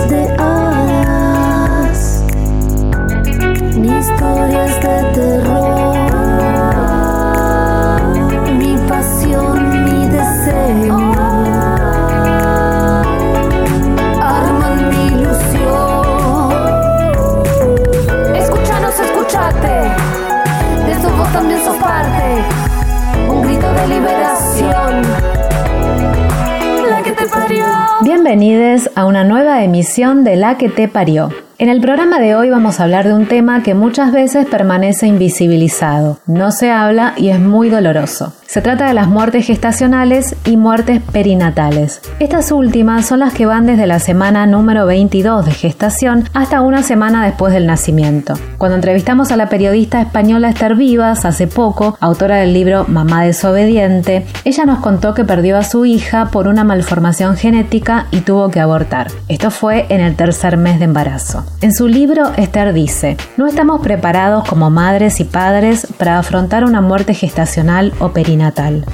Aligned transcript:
Ni 0.00 0.08
cuentos 0.08 0.10
de 0.10 0.59
de 30.00 30.34
La 30.34 30.56
que 30.56 30.70
te 30.70 30.88
parió. 30.88 31.28
En 31.58 31.68
el 31.68 31.82
programa 31.82 32.18
de 32.20 32.34
hoy 32.34 32.48
vamos 32.48 32.80
a 32.80 32.84
hablar 32.84 33.06
de 33.06 33.12
un 33.12 33.26
tema 33.26 33.62
que 33.62 33.74
muchas 33.74 34.12
veces 34.12 34.46
permanece 34.46 35.06
invisibilizado, 35.06 36.18
no 36.26 36.52
se 36.52 36.70
habla 36.70 37.12
y 37.18 37.28
es 37.28 37.38
muy 37.38 37.68
doloroso. 37.68 38.32
Se 38.50 38.62
trata 38.62 38.88
de 38.88 38.94
las 38.94 39.06
muertes 39.06 39.46
gestacionales 39.46 40.34
y 40.44 40.56
muertes 40.56 41.00
perinatales. 41.12 42.00
Estas 42.18 42.50
últimas 42.50 43.06
son 43.06 43.20
las 43.20 43.32
que 43.32 43.46
van 43.46 43.64
desde 43.64 43.86
la 43.86 44.00
semana 44.00 44.44
número 44.44 44.86
22 44.86 45.46
de 45.46 45.52
gestación 45.52 46.24
hasta 46.34 46.60
una 46.60 46.82
semana 46.82 47.24
después 47.24 47.52
del 47.52 47.68
nacimiento. 47.68 48.34
Cuando 48.58 48.74
entrevistamos 48.74 49.30
a 49.30 49.36
la 49.36 49.48
periodista 49.48 50.00
española 50.00 50.48
Esther 50.48 50.74
Vivas 50.74 51.24
hace 51.24 51.46
poco, 51.46 51.96
autora 52.00 52.38
del 52.38 52.52
libro 52.52 52.86
Mamá 52.88 53.22
desobediente, 53.22 54.26
ella 54.44 54.64
nos 54.64 54.80
contó 54.80 55.14
que 55.14 55.24
perdió 55.24 55.56
a 55.56 55.62
su 55.62 55.84
hija 55.84 56.30
por 56.32 56.48
una 56.48 56.64
malformación 56.64 57.36
genética 57.36 58.08
y 58.10 58.22
tuvo 58.22 58.50
que 58.50 58.58
abortar. 58.58 59.12
Esto 59.28 59.52
fue 59.52 59.86
en 59.90 60.00
el 60.00 60.16
tercer 60.16 60.56
mes 60.56 60.80
de 60.80 60.86
embarazo. 60.86 61.44
En 61.60 61.72
su 61.72 61.86
libro, 61.86 62.32
Esther 62.36 62.72
dice, 62.72 63.16
no 63.36 63.46
estamos 63.46 63.80
preparados 63.80 64.42
como 64.48 64.70
madres 64.70 65.20
y 65.20 65.24
padres 65.24 65.86
para 65.96 66.18
afrontar 66.18 66.64
una 66.64 66.80
muerte 66.80 67.14
gestacional 67.14 67.92
o 68.00 68.08
perinatal. 68.08 68.39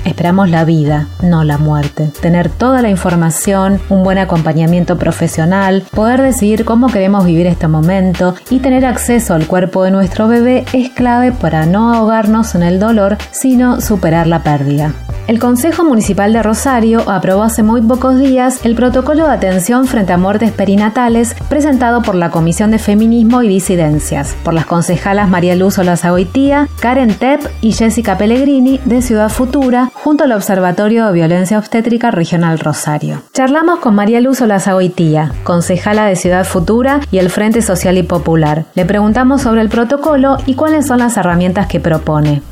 Esperamos 0.04 0.50
la 0.50 0.64
vida, 0.64 1.08
no 1.22 1.44
la 1.44 1.58
muerte. 1.58 2.10
Tener 2.20 2.48
toda 2.48 2.82
la 2.82 2.90
información, 2.90 3.80
un 3.88 4.02
buen 4.02 4.18
acompañamiento 4.18 4.98
profesional, 4.98 5.84
poder 5.94 6.20
decidir 6.20 6.64
cómo 6.64 6.88
queremos 6.88 7.24
vivir 7.24 7.46
este 7.46 7.68
momento 7.68 8.34
y 8.50 8.58
tener 8.58 8.84
acceso 8.84 9.34
al 9.34 9.46
cuerpo 9.46 9.84
de 9.84 9.90
nuestro 9.90 10.28
bebé 10.28 10.64
es 10.72 10.90
clave 10.90 11.32
para 11.32 11.66
no 11.66 11.94
ahogarnos 11.94 12.54
en 12.54 12.62
el 12.62 12.80
dolor, 12.80 13.16
sino 13.30 13.80
superar 13.80 14.26
la 14.26 14.42
pérdida. 14.42 14.92
El 15.26 15.40
Consejo 15.40 15.82
Municipal 15.82 16.32
de 16.32 16.40
Rosario 16.40 17.10
aprobó 17.10 17.42
hace 17.42 17.64
muy 17.64 17.82
pocos 17.82 18.16
días 18.16 18.64
el 18.64 18.76
protocolo 18.76 19.24
de 19.24 19.32
atención 19.32 19.88
frente 19.88 20.12
a 20.12 20.18
muertes 20.18 20.52
perinatales 20.52 21.34
presentado 21.48 22.00
por 22.02 22.14
la 22.14 22.30
Comisión 22.30 22.70
de 22.70 22.78
Feminismo 22.78 23.42
y 23.42 23.48
Disidencias, 23.48 24.36
por 24.44 24.54
las 24.54 24.66
concejalas 24.66 25.28
María 25.28 25.56
Luz 25.56 25.78
Olazagoitía, 25.78 26.68
Karen 26.78 27.12
Tepp 27.12 27.40
y 27.60 27.72
Jessica 27.72 28.16
Pellegrini 28.16 28.78
de 28.84 29.02
Ciudad 29.02 29.28
Futura, 29.28 29.90
junto 29.94 30.22
al 30.22 30.30
Observatorio 30.30 31.06
de 31.06 31.12
Violencia 31.12 31.58
Obstétrica 31.58 32.12
Regional 32.12 32.60
Rosario. 32.60 33.22
Charlamos 33.32 33.80
con 33.80 33.96
María 33.96 34.20
Luz 34.20 34.40
Olazagoitía, 34.42 35.32
concejala 35.42 36.06
de 36.06 36.14
Ciudad 36.14 36.44
Futura 36.44 37.00
y 37.10 37.18
el 37.18 37.30
Frente 37.30 37.62
Social 37.62 37.98
y 37.98 38.04
Popular. 38.04 38.66
Le 38.76 38.84
preguntamos 38.84 39.42
sobre 39.42 39.62
el 39.62 39.70
protocolo 39.70 40.36
y 40.46 40.54
cuáles 40.54 40.86
son 40.86 41.00
las 41.00 41.16
herramientas 41.16 41.66
que 41.66 41.80
propone. 41.80 42.42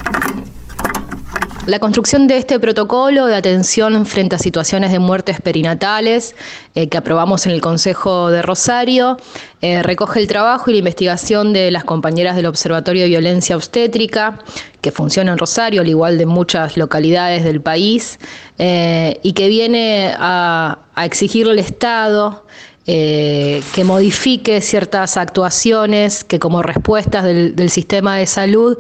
La 1.67 1.79
construcción 1.79 2.27
de 2.27 2.37
este 2.37 2.61
protocolo 2.61 3.25
de 3.25 3.37
atención 3.37 4.05
frente 4.05 4.37
a 4.37 4.39
situaciones 4.39 4.93
de 4.93 4.99
muertes 4.99 5.41
perinatales 5.41 6.37
eh, 6.75 6.91
que 6.91 6.99
aprobamos 6.99 7.47
en 7.47 7.53
el 7.53 7.63
Consejo 7.63 8.31
de 8.31 8.43
Rosario 8.43 9.17
eh, 9.63 9.83
recoge 9.83 10.21
el 10.21 10.27
trabajo 10.27 10.69
y 10.69 10.75
la 10.75 10.81
investigación 10.81 11.55
de 11.55 11.71
las 11.71 11.85
compañeras 11.85 12.37
del 12.37 12.45
Observatorio 12.45 13.05
de 13.05 13.09
Violencia 13.09 13.57
Obstétrica 13.57 14.41
que 14.83 14.93
funciona 14.93 15.33
en 15.33 15.39
Rosario, 15.39 15.81
al 15.81 15.89
igual 15.89 16.19
de 16.19 16.27
muchas 16.27 16.77
localidades 16.77 17.45
del 17.45 17.63
país, 17.63 18.19
eh, 18.59 19.19
y 19.23 19.33
que 19.33 19.49
viene 19.49 20.15
a, 20.19 20.81
a 20.95 21.07
exigirle 21.07 21.53
al 21.53 21.59
Estado 21.61 22.45
que 22.87 23.83
modifique 23.83 24.61
ciertas 24.61 25.17
actuaciones 25.17 26.23
que 26.23 26.39
como 26.39 26.63
respuestas 26.63 27.25
del 27.25 27.71
sistema 27.71 28.19
de 28.19 28.27
salud 28.27 28.77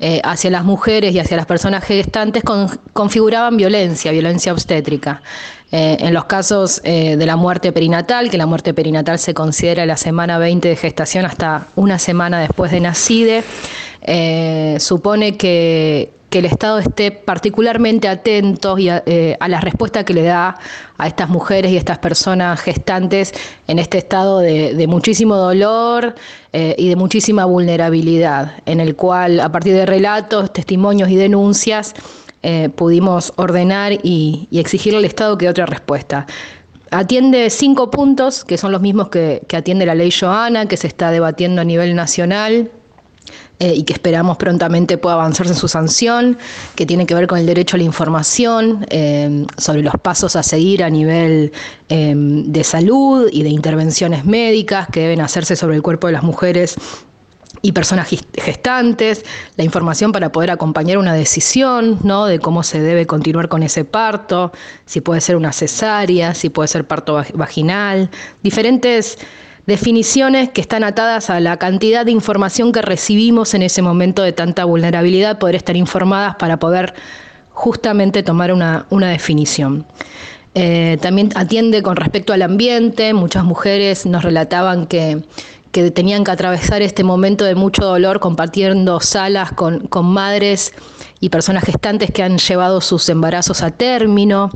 eh, 0.00 0.20
hacia 0.22 0.48
las 0.50 0.64
mujeres 0.64 1.12
y 1.12 1.18
hacia 1.18 1.36
las 1.36 1.46
personas 1.46 1.84
gestantes 1.84 2.44
con, 2.44 2.68
configuraban 2.92 3.56
violencia, 3.56 4.12
violencia 4.12 4.52
obstétrica. 4.52 5.22
Eh, 5.72 5.96
en 5.98 6.14
los 6.14 6.26
casos 6.26 6.80
eh, 6.84 7.16
de 7.16 7.26
la 7.26 7.34
muerte 7.34 7.72
perinatal, 7.72 8.30
que 8.30 8.38
la 8.38 8.46
muerte 8.46 8.72
perinatal 8.74 9.18
se 9.18 9.34
considera 9.34 9.84
la 9.86 9.96
semana 9.96 10.38
20 10.38 10.68
de 10.68 10.76
gestación 10.76 11.26
hasta 11.26 11.66
una 11.74 11.98
semana 11.98 12.38
después 12.38 12.70
de 12.70 12.80
nacide, 12.80 13.42
supone 14.78 15.36
que, 15.36 16.12
que 16.30 16.40
el 16.40 16.44
Estado 16.44 16.78
esté 16.78 17.10
particularmente 17.10 18.08
atento 18.08 18.78
y 18.78 18.88
a, 18.88 19.02
eh, 19.06 19.36
a, 19.40 19.48
la 19.48 19.60
respuesta 19.60 20.04
que 20.04 20.12
le 20.12 20.22
da 20.22 20.58
a 20.98 21.06
estas 21.06 21.28
mujeres 21.28 21.72
y 21.72 21.76
estas 21.76 21.98
personas 21.98 22.60
gestantes 22.60 23.32
en 23.66 23.78
este 23.78 23.98
estado 23.98 24.40
de, 24.40 24.86
muchísimo 24.88 25.36
dolor 25.36 26.14
eh, 26.52 26.74
y 26.78 26.88
de 26.88 26.96
muchísima 26.96 27.44
vulnerabilidad, 27.44 28.56
en 28.66 28.80
el 28.80 28.94
cual 28.96 29.40
a 29.40 29.50
partir 29.50 29.74
de 29.74 29.86
relatos, 29.86 30.52
testimonios 30.52 31.08
y 31.08 31.16
denuncias 31.16 31.94
eh, 32.42 32.68
pudimos 32.68 33.32
ordenar 33.36 33.92
y, 33.92 34.46
y, 34.50 34.60
exigirle 34.60 34.98
al 34.98 35.04
Estado 35.04 35.38
que 35.38 35.48
otra 35.48 35.66
respuesta. 35.66 36.26
Atiende 36.90 37.50
cinco 37.50 37.90
puntos, 37.90 38.44
que 38.44 38.56
son 38.56 38.72
los 38.72 38.80
mismos 38.80 39.08
que, 39.08 39.42
que 39.48 39.56
atiende 39.56 39.84
la 39.84 39.94
ley 39.94 40.10
Joana, 40.10 40.66
que 40.66 40.76
se 40.76 40.86
está 40.86 41.10
debatiendo 41.10 41.60
a 41.60 41.64
nivel 41.64 41.94
nacional 41.94 42.70
eh, 43.60 43.74
y 43.74 43.82
que 43.82 43.92
esperamos 43.92 44.36
prontamente 44.36 44.98
pueda 44.98 45.16
avanzarse 45.16 45.52
en 45.52 45.58
su 45.58 45.68
sanción, 45.68 46.38
que 46.76 46.86
tiene 46.86 47.06
que 47.06 47.14
ver 47.14 47.26
con 47.26 47.38
el 47.38 47.46
derecho 47.46 47.76
a 47.76 47.78
la 47.78 47.84
información, 47.84 48.86
eh, 48.90 49.46
sobre 49.56 49.82
los 49.82 49.94
pasos 49.94 50.36
a 50.36 50.42
seguir 50.42 50.84
a 50.84 50.90
nivel 50.90 51.52
eh, 51.88 52.14
de 52.16 52.64
salud 52.64 53.28
y 53.32 53.42
de 53.42 53.48
intervenciones 53.48 54.24
médicas 54.24 54.88
que 54.88 55.00
deben 55.00 55.20
hacerse 55.20 55.56
sobre 55.56 55.76
el 55.76 55.82
cuerpo 55.82 56.06
de 56.06 56.12
las 56.12 56.22
mujeres 56.22 56.76
y 57.62 57.72
personas 57.72 58.08
gestantes, 58.34 59.24
la 59.56 59.64
información 59.64 60.12
para 60.12 60.30
poder 60.30 60.50
acompañar 60.50 60.98
una 60.98 61.14
decisión, 61.14 61.98
¿no? 62.04 62.26
De 62.26 62.38
cómo 62.38 62.62
se 62.62 62.80
debe 62.80 63.06
continuar 63.06 63.48
con 63.48 63.62
ese 63.62 63.84
parto, 63.84 64.52
si 64.86 65.00
puede 65.00 65.20
ser 65.20 65.36
una 65.36 65.52
cesárea, 65.52 66.34
si 66.34 66.50
puede 66.50 66.68
ser 66.68 66.86
parto 66.86 67.22
vaginal, 67.34 68.10
diferentes 68.42 69.18
definiciones 69.68 70.48
que 70.48 70.62
están 70.62 70.82
atadas 70.82 71.28
a 71.28 71.40
la 71.40 71.58
cantidad 71.58 72.06
de 72.06 72.10
información 72.10 72.72
que 72.72 72.80
recibimos 72.80 73.52
en 73.52 73.60
ese 73.60 73.82
momento 73.82 74.22
de 74.22 74.32
tanta 74.32 74.64
vulnerabilidad, 74.64 75.38
poder 75.38 75.56
estar 75.56 75.76
informadas 75.76 76.36
para 76.36 76.58
poder 76.58 76.94
justamente 77.50 78.22
tomar 78.22 78.50
una, 78.50 78.86
una 78.88 79.10
definición. 79.10 79.84
Eh, 80.54 80.96
también 81.02 81.28
atiende 81.34 81.82
con 81.82 81.96
respecto 81.96 82.32
al 82.32 82.40
ambiente, 82.40 83.12
muchas 83.12 83.44
mujeres 83.44 84.06
nos 84.06 84.24
relataban 84.24 84.86
que, 84.86 85.22
que 85.72 85.90
tenían 85.90 86.24
que 86.24 86.30
atravesar 86.30 86.82
este 86.82 87.04
momento 87.04 87.44
de 87.44 87.54
mucho 87.54 87.84
dolor 87.84 88.20
compartiendo 88.20 89.00
salas 89.00 89.52
con, 89.52 89.86
con 89.88 90.06
madres 90.06 90.72
y 91.20 91.28
personas 91.30 91.64
gestantes 91.64 92.10
que 92.10 92.22
han 92.22 92.38
llevado 92.38 92.80
sus 92.80 93.08
embarazos 93.08 93.62
a 93.62 93.70
término. 93.70 94.50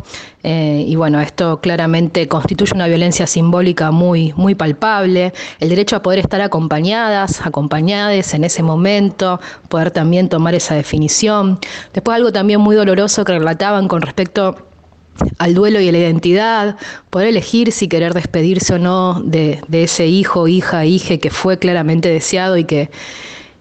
Eh, 0.45 0.85
y 0.87 0.97
bueno, 0.97 1.21
esto 1.21 1.61
claramente 1.61 2.29
constituye 2.29 2.73
una 2.75 2.87
violencia 2.87 3.27
simbólica 3.27 3.91
muy, 3.91 4.33
muy 4.37 4.55
palpable. 4.55 5.33
El 5.61 5.69
derecho 5.69 5.97
a 5.97 6.03
poder 6.03 6.21
estar 6.21 6.41
acompañadas, 6.41 7.45
acompañadas 7.45 8.35
en 8.35 8.45
ese 8.45 8.63
momento, 8.63 9.41
poder 9.69 9.91
también 9.91 10.29
tomar 10.29 10.55
esa 10.55 10.75
definición. 10.75 11.59
Después 11.93 12.17
algo 12.17 12.33
también 12.33 12.61
muy 12.61 12.77
doloroso 12.77 13.25
que 13.25 13.33
relataban 13.33 13.89
con 13.89 14.03
respecto 14.03 14.57
al 15.39 15.55
duelo 15.55 15.81
y 15.81 15.89
a 15.89 15.93
la 15.93 15.99
identidad, 15.99 16.77
poder 17.11 17.29
elegir 17.29 17.73
si 17.73 17.89
querer 17.89 18.15
despedirse 18.15 18.75
o 18.75 18.79
no 18.79 19.21
de, 19.25 19.61
ese 19.73 20.07
hijo, 20.07 20.49
hija, 20.49 20.85
hije 20.85 21.19
que 21.19 21.31
fue 21.31 21.59
claramente 21.59 22.09
deseado 22.09 22.57
y 22.57 22.65
que, 22.65 22.91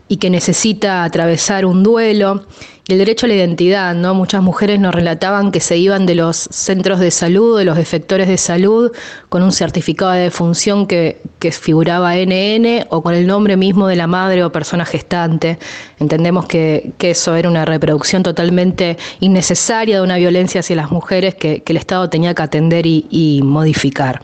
y 0.08 0.18
que 0.18 0.30
necesita 0.30 1.04
atravesar 1.04 1.66
un 1.66 1.84
duelo 1.84 2.46
el 2.88 2.98
derecho 2.98 3.26
a 3.26 3.30
la 3.30 3.36
identidad, 3.36 3.94
¿no? 3.96 4.14
Muchas 4.14 4.42
mujeres 4.42 4.80
nos 4.80 4.94
relataban 4.94 5.52
que 5.52 5.60
se 5.60 5.78
iban 5.78 6.06
de 6.06 6.16
los 6.16 6.38
centros 6.38 7.00
de 7.00 7.12
salud, 7.12 7.58
de 7.58 7.66
los 7.66 7.78
efectores 7.78 8.28
de 8.28 8.38
salud, 8.38 8.92
con 9.30 9.44
un 9.44 9.52
certificado 9.52 10.12
de 10.12 10.22
defunción 10.22 10.88
que, 10.88 11.22
que 11.40 11.52
figuraba 11.52 12.16
NN 12.16 12.88
o 12.90 13.02
con 13.02 13.14
el 13.14 13.28
nombre 13.28 13.56
mismo 13.56 13.88
de 13.88 13.96
la 13.96 14.08
madre 14.08 14.44
o 14.44 14.52
persona 14.52 14.86
gestante. 14.86 15.60
Entendemos 16.00 16.46
que, 16.46 16.94
eso 17.00 17.36
era 17.36 17.50
una 17.50 17.66
reproducción 17.66 18.24
totalmente 18.24 18.98
innecesaria 19.20 19.98
de 19.98 20.02
una 20.02 20.18
violencia 20.18 20.62
hacia 20.62 20.76
las 20.76 20.92
mujeres 20.92 21.36
que, 21.36 21.64
el 21.72 21.78
Estado 21.78 22.10
tenía 22.10 22.34
que 22.34 22.42
atender 22.42 22.86
y, 22.86 23.06
y 23.10 23.42
modificar. 23.44 24.22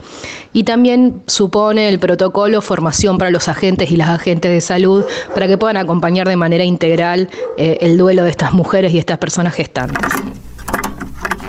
Y 0.51 0.63
también 0.63 1.21
supone 1.27 1.87
el 1.87 1.99
protocolo 1.99 2.61
formación 2.61 3.17
para 3.17 3.29
los 3.29 3.47
agentes 3.47 3.91
y 3.91 3.95
las 3.95 4.09
agentes 4.09 4.51
de 4.51 4.59
salud 4.59 5.05
para 5.33 5.47
que 5.47 5.57
puedan 5.57 5.77
acompañar 5.77 6.27
de 6.27 6.35
manera 6.35 6.63
integral 6.63 7.29
eh, 7.57 7.77
el 7.81 7.97
duelo 7.97 8.23
de 8.23 8.31
estas 8.31 8.46
mujeres 8.53 8.93
y 8.93 8.99
estas 8.99 9.17
personas 9.17 9.53
gestantes. 9.53 10.11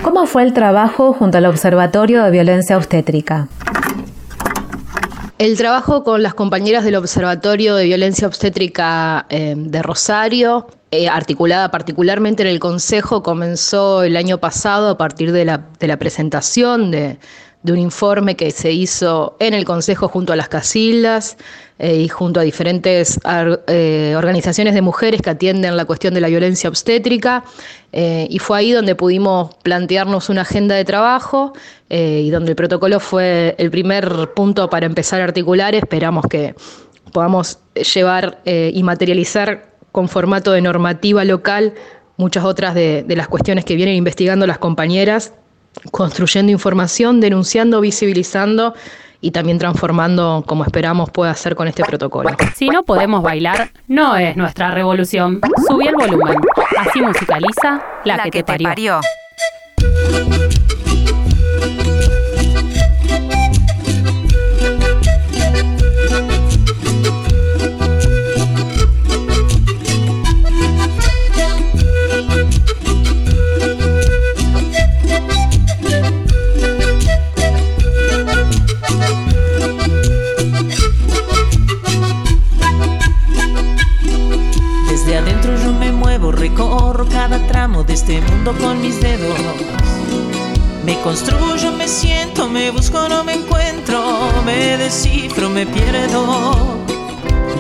¿Cómo 0.03 0.27
fue 0.27 0.43
el 0.43 0.53
trabajo 0.53 1.13
junto 1.13 1.39
al 1.39 1.47
Observatorio 1.47 2.23
de 2.25 2.31
Violencia 2.31 2.77
Obstétrica? 2.77 3.49
El 5.39 5.57
trabajo 5.57 6.03
con 6.03 6.23
las 6.23 6.35
compañeras 6.35 6.85
del 6.85 6.97
Observatorio 6.97 7.77
de 7.77 7.85
Violencia 7.85 8.27
Obstétrica 8.27 9.27
eh, 9.29 9.55
de 9.57 9.83
Rosario, 9.83 10.67
eh, 10.91 11.09
articulada 11.09 11.71
particularmente 11.71 12.43
en 12.43 12.49
el 12.49 12.59
Consejo, 12.59 13.23
comenzó 13.23 14.03
el 14.03 14.17
año 14.17 14.39
pasado 14.39 14.89
a 14.89 14.99
partir 14.99 15.31
de 15.31 15.45
la, 15.45 15.67
de 15.79 15.87
la 15.87 15.97
presentación 15.97 16.91
de, 16.91 17.19
de 17.63 17.73
un 17.73 17.79
informe 17.79 18.37
que 18.37 18.51
se 18.51 18.73
hizo 18.73 19.37
en 19.41 19.55
el 19.55 19.65
Consejo 19.65 20.09
junto 20.09 20.33
a 20.33 20.37
las 20.37 20.49
Casildas 20.49 21.37
eh, 21.81 22.01
y 22.01 22.09
junto 22.09 22.41
a 22.41 22.43
diferentes 22.43 23.21
eh, 23.69 24.15
organizaciones 24.17 24.75
de 24.75 24.83
mujeres 24.83 25.23
que 25.23 25.31
atienden 25.31 25.77
la 25.77 25.85
cuestión 25.85 26.13
de 26.13 26.21
la 26.21 26.29
violencia 26.29 26.69
obstétrica. 26.69 27.45
Eh, 27.93 28.27
y 28.29 28.41
fue 28.41 28.59
ahí 28.59 28.73
donde 28.73 28.97
pudimos 28.97 29.55
plantearnos 29.63 30.29
una 30.29 30.43
agenda 30.43 30.75
de 30.75 30.85
trabajo 30.85 31.53
y 31.91 32.29
donde 32.29 32.51
el 32.51 32.57
protocolo 32.57 33.01
fue 33.01 33.55
el 33.57 33.71
primer 33.71 34.33
punto 34.35 34.69
para 34.69 34.85
empezar 34.85 35.23
a 35.23 35.25
articular. 35.25 35.75
Esperamos 35.75 36.27
que 36.29 36.55
podamos 37.15 37.61
llevar 37.95 38.43
y 38.45 38.83
materializar 38.83 39.71
con 39.91 40.07
formato 40.11 40.53
de 40.53 40.61
normativa 40.61 41.25
local 41.25 41.73
muchas 42.19 42.45
otras 42.45 42.75
de, 42.75 43.05
de 43.05 43.17
las 43.17 43.27
cuestiones 43.29 43.65
que 43.65 43.75
vienen 43.75 43.95
investigando 43.95 44.47
las 44.47 44.59
compañeras 44.59 45.33
construyendo 45.91 46.53
información, 46.53 47.21
denunciando, 47.21 47.81
visibilizando 47.81 48.75
y 49.21 49.31
también 49.33 49.59
transformando 49.59 50.45
como 50.47 50.65
esperamos 50.65 51.11
pueda 51.11 51.33
hacer 51.33 51.55
con 51.55 51.69
este 51.69 51.85
protocolo. 51.85 52.31
Si 52.55 52.69
no 52.69 52.85
podemos 52.85 53.23
bailar, 53.23 53.71
no 53.87 54.17
es 54.17 54.37
nuestra 54.37 54.71
revolución. 54.71 55.41
Subí 55.69 55.89
el 55.89 55.95
volumen. 55.95 56.37
Así 56.79 57.01
musicaliza 57.01 57.83
la, 58.05 58.19
que, 58.25 58.43
te 58.43 58.45
parió. 58.45 59.01
Construyo, 91.09 91.73
me 91.73 91.89
siento, 91.89 92.51
me 92.51 92.71
busco, 92.71 93.09
no 93.09 93.25
me 93.25 93.33
encuentro, 93.33 94.31
me 94.45 94.77
descifro, 94.77 95.49
me 95.49 95.65
pierdo. 95.65 96.85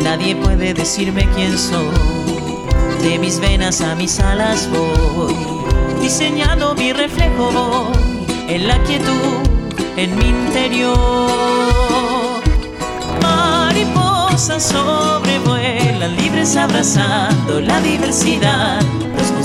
Nadie 0.03 0.37
puede 0.37 0.75
decirme 0.75 1.27
quién 1.35 1.56
soy. 1.56 1.89
De 3.03 3.19
mis 3.19 3.41
venas 3.41 3.81
a 3.81 3.95
mis 3.95 4.21
alas 4.21 4.69
voy, 4.71 5.35
diseñando 6.03 6.75
mi 6.75 6.93
reflejo 6.93 7.50
voy 7.50 8.27
en 8.49 8.69
la 8.69 8.83
quietud, 8.83 9.41
en 9.97 10.15
mi 10.19 10.27
interior. 10.27 11.31
Mariposas 13.23 14.62
sobrevuelan 14.62 16.15
libres 16.17 16.55
abrazando 16.55 17.62
la 17.62 17.81
diversidad 17.81 18.98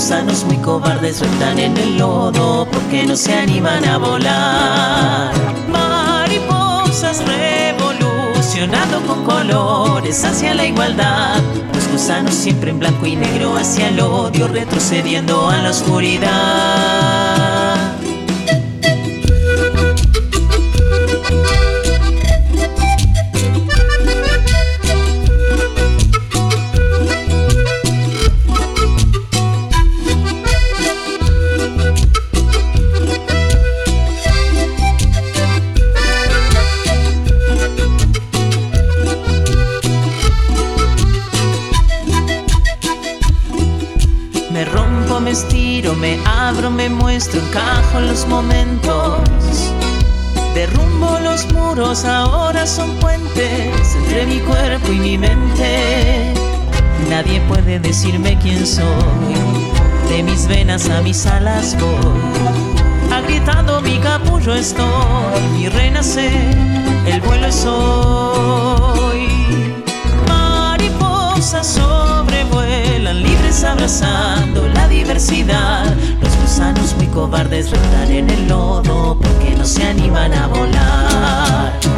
gusanos 0.04 0.44
muy 0.44 0.58
cobardes 0.58 1.16
sueltan 1.16 1.58
en 1.58 1.74
el 1.78 1.96
lodo 1.96 2.68
porque 2.70 3.06
no 3.06 3.16
se 3.16 3.32
animan 3.32 3.82
a 3.86 3.96
volar. 3.96 5.32
Mariposas 5.66 7.22
revolucionando 7.24 9.00
con 9.06 9.24
colores 9.24 10.22
hacia 10.26 10.54
la 10.54 10.66
igualdad. 10.66 11.40
Los 11.72 11.88
gusanos 11.88 12.34
siempre 12.34 12.70
en 12.70 12.80
blanco 12.80 13.06
y 13.06 13.16
negro 13.16 13.56
hacia 13.56 13.88
el 13.88 13.98
odio, 13.98 14.46
retrocediendo 14.46 15.48
a 15.48 15.56
la 15.56 15.70
oscuridad. 15.70 16.93
Puede 57.48 57.78
decirme 57.78 58.38
quién 58.38 58.66
soy. 58.66 59.34
De 60.08 60.22
mis 60.22 60.46
venas 60.46 60.88
a 60.88 61.00
mis 61.02 61.26
alas 61.26 61.76
voy. 61.78 63.12
Agrietando 63.12 63.80
mi 63.80 63.98
capullo 63.98 64.54
estoy 64.54 65.42
y 65.58 65.68
renacer. 65.68 66.32
El 67.06 67.20
vuelo 67.20 67.46
es 67.46 67.64
hoy. 67.66 69.28
Mariposas 70.28 71.66
sobrevuelan 71.66 73.22
libres 73.22 73.64
abrazando 73.64 74.66
la 74.68 74.88
diversidad 74.88 75.94
gusanos 76.44 76.94
muy 76.96 77.06
cobardes 77.06 77.70
rotan 77.70 78.10
en 78.10 78.28
el 78.28 78.46
lodo 78.46 79.18
porque 79.18 79.56
no 79.56 79.64
se 79.64 79.82
animan 79.82 80.32
a 80.34 80.46
volar. 80.46 81.93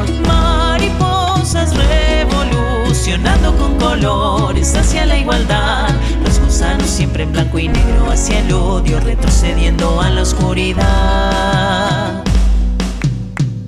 Revolucionando 3.17 3.57
con 3.57 3.79
colores 3.79 4.77
hacia 4.77 5.07
la 5.07 5.17
igualdad. 5.17 5.95
Los 6.25 6.41
gusanos 6.41 6.89
siempre 6.89 7.25
en 7.25 7.33
blanco 7.33 7.59
y 7.59 7.69
negro 7.69 8.11
hacia 8.11 8.41
el 8.41 8.53
odio, 8.53 9.01
retrocediendo 9.01 10.01
a 10.01 10.11
la 10.11 10.23
oscuridad. 10.23 12.25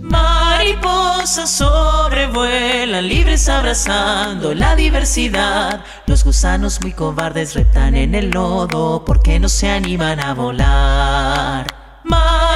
Mariposas 0.03 1.51
sobrevuelan 1.51 3.09
libres 3.09 3.49
abrazando 3.49 4.55
la 4.55 4.77
diversidad. 4.77 5.85
Los 6.07 6.25
gusanos 6.25 6.81
muy 6.81 6.93
cobardes 6.93 7.55
retan 7.55 7.95
en 7.95 8.15
el 8.15 8.31
lodo 8.31 9.05
porque 9.05 9.39
no 9.39 9.49
se 9.49 9.71
animan 9.71 10.21
a 10.21 10.35
volar. 10.35 11.78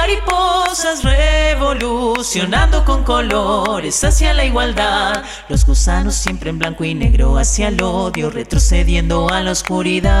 Mariposas 0.03 1.01
revolucionando 1.01 2.83
con 2.83 3.05
colores 3.05 4.03
hacia 4.03 4.33
la 4.33 4.43
igualdad. 4.43 5.23
Los 5.47 5.65
gusanos 5.65 6.15
siempre 6.15 6.49
en 6.49 6.59
blanco 6.59 6.83
y 6.83 6.93
negro 6.93 7.37
hacia 7.37 7.69
el 7.69 7.81
odio, 7.81 8.29
retrocediendo 8.29 9.29
a 9.29 9.39
la 9.41 9.51
oscuridad. 9.51 10.11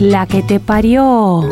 La 0.00 0.26
que 0.26 0.42
te 0.42 0.58
parió. 0.60 1.42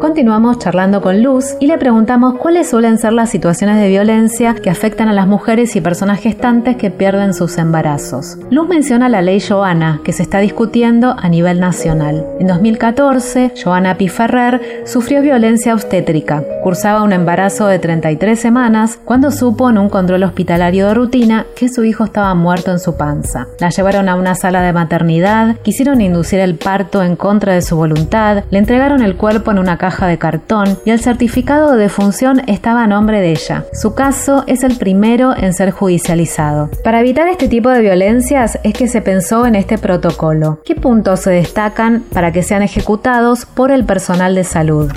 Continuamos 0.00 0.60
charlando 0.60 1.02
con 1.02 1.24
Luz 1.24 1.56
y 1.58 1.66
le 1.66 1.76
preguntamos 1.76 2.34
cuáles 2.34 2.70
suelen 2.70 2.98
ser 2.98 3.12
las 3.12 3.30
situaciones 3.30 3.80
de 3.80 3.88
violencia 3.88 4.54
que 4.54 4.70
afectan 4.70 5.08
a 5.08 5.12
las 5.12 5.26
mujeres 5.26 5.74
y 5.74 5.80
personas 5.80 6.20
gestantes 6.20 6.76
que 6.76 6.92
pierden 6.92 7.34
sus 7.34 7.58
embarazos. 7.58 8.38
Luz 8.48 8.68
menciona 8.68 9.08
la 9.08 9.22
ley 9.22 9.40
Joana, 9.40 10.00
que 10.04 10.12
se 10.12 10.22
está 10.22 10.38
discutiendo 10.38 11.16
a 11.18 11.28
nivel 11.28 11.58
nacional. 11.58 12.24
En 12.38 12.46
2014, 12.46 13.54
Joana 13.60 13.96
Piferrer 13.96 14.84
sufrió 14.86 15.20
violencia 15.20 15.74
obstétrica. 15.74 16.44
Cursaba 16.62 17.02
un 17.02 17.12
embarazo 17.12 17.66
de 17.66 17.80
33 17.80 18.38
semanas 18.38 19.00
cuando 19.04 19.32
supo 19.32 19.68
en 19.68 19.78
un 19.78 19.88
control 19.88 20.22
hospitalario 20.22 20.86
de 20.86 20.94
rutina 20.94 21.46
que 21.56 21.68
su 21.68 21.82
hijo 21.82 22.04
estaba 22.04 22.34
muerto 22.34 22.70
en 22.70 22.78
su 22.78 22.96
panza. 22.96 23.48
La 23.58 23.70
llevaron 23.70 24.08
a 24.08 24.14
una 24.14 24.36
sala 24.36 24.62
de 24.62 24.72
maternidad, 24.72 25.56
quisieron 25.62 26.00
inducir 26.00 26.38
el 26.38 26.54
parto 26.54 27.02
en 27.02 27.16
contra 27.16 27.54
de 27.54 27.62
su 27.62 27.74
voluntad, 27.74 28.44
le 28.50 28.58
entregaron 28.58 29.02
el 29.02 29.16
cuerpo 29.16 29.50
en 29.50 29.58
una 29.58 29.76
de 29.88 30.18
cartón 30.18 30.78
y 30.84 30.90
el 30.90 31.00
certificado 31.00 31.72
de 31.72 31.82
defunción 31.82 32.42
estaba 32.46 32.84
a 32.84 32.86
nombre 32.86 33.20
de 33.20 33.30
ella. 33.30 33.64
Su 33.72 33.94
caso 33.94 34.44
es 34.46 34.62
el 34.62 34.76
primero 34.76 35.34
en 35.34 35.54
ser 35.54 35.70
judicializado. 35.70 36.70
Para 36.84 37.00
evitar 37.00 37.26
este 37.26 37.48
tipo 37.48 37.70
de 37.70 37.80
violencias 37.80 38.58
es 38.64 38.74
que 38.74 38.86
se 38.86 39.00
pensó 39.00 39.46
en 39.46 39.54
este 39.54 39.78
protocolo. 39.78 40.60
¿Qué 40.64 40.74
puntos 40.74 41.20
se 41.20 41.30
destacan 41.30 42.04
para 42.12 42.32
que 42.32 42.42
sean 42.42 42.62
ejecutados 42.62 43.46
por 43.46 43.70
el 43.70 43.84
personal 43.84 44.34
de 44.34 44.44
salud? 44.44 44.92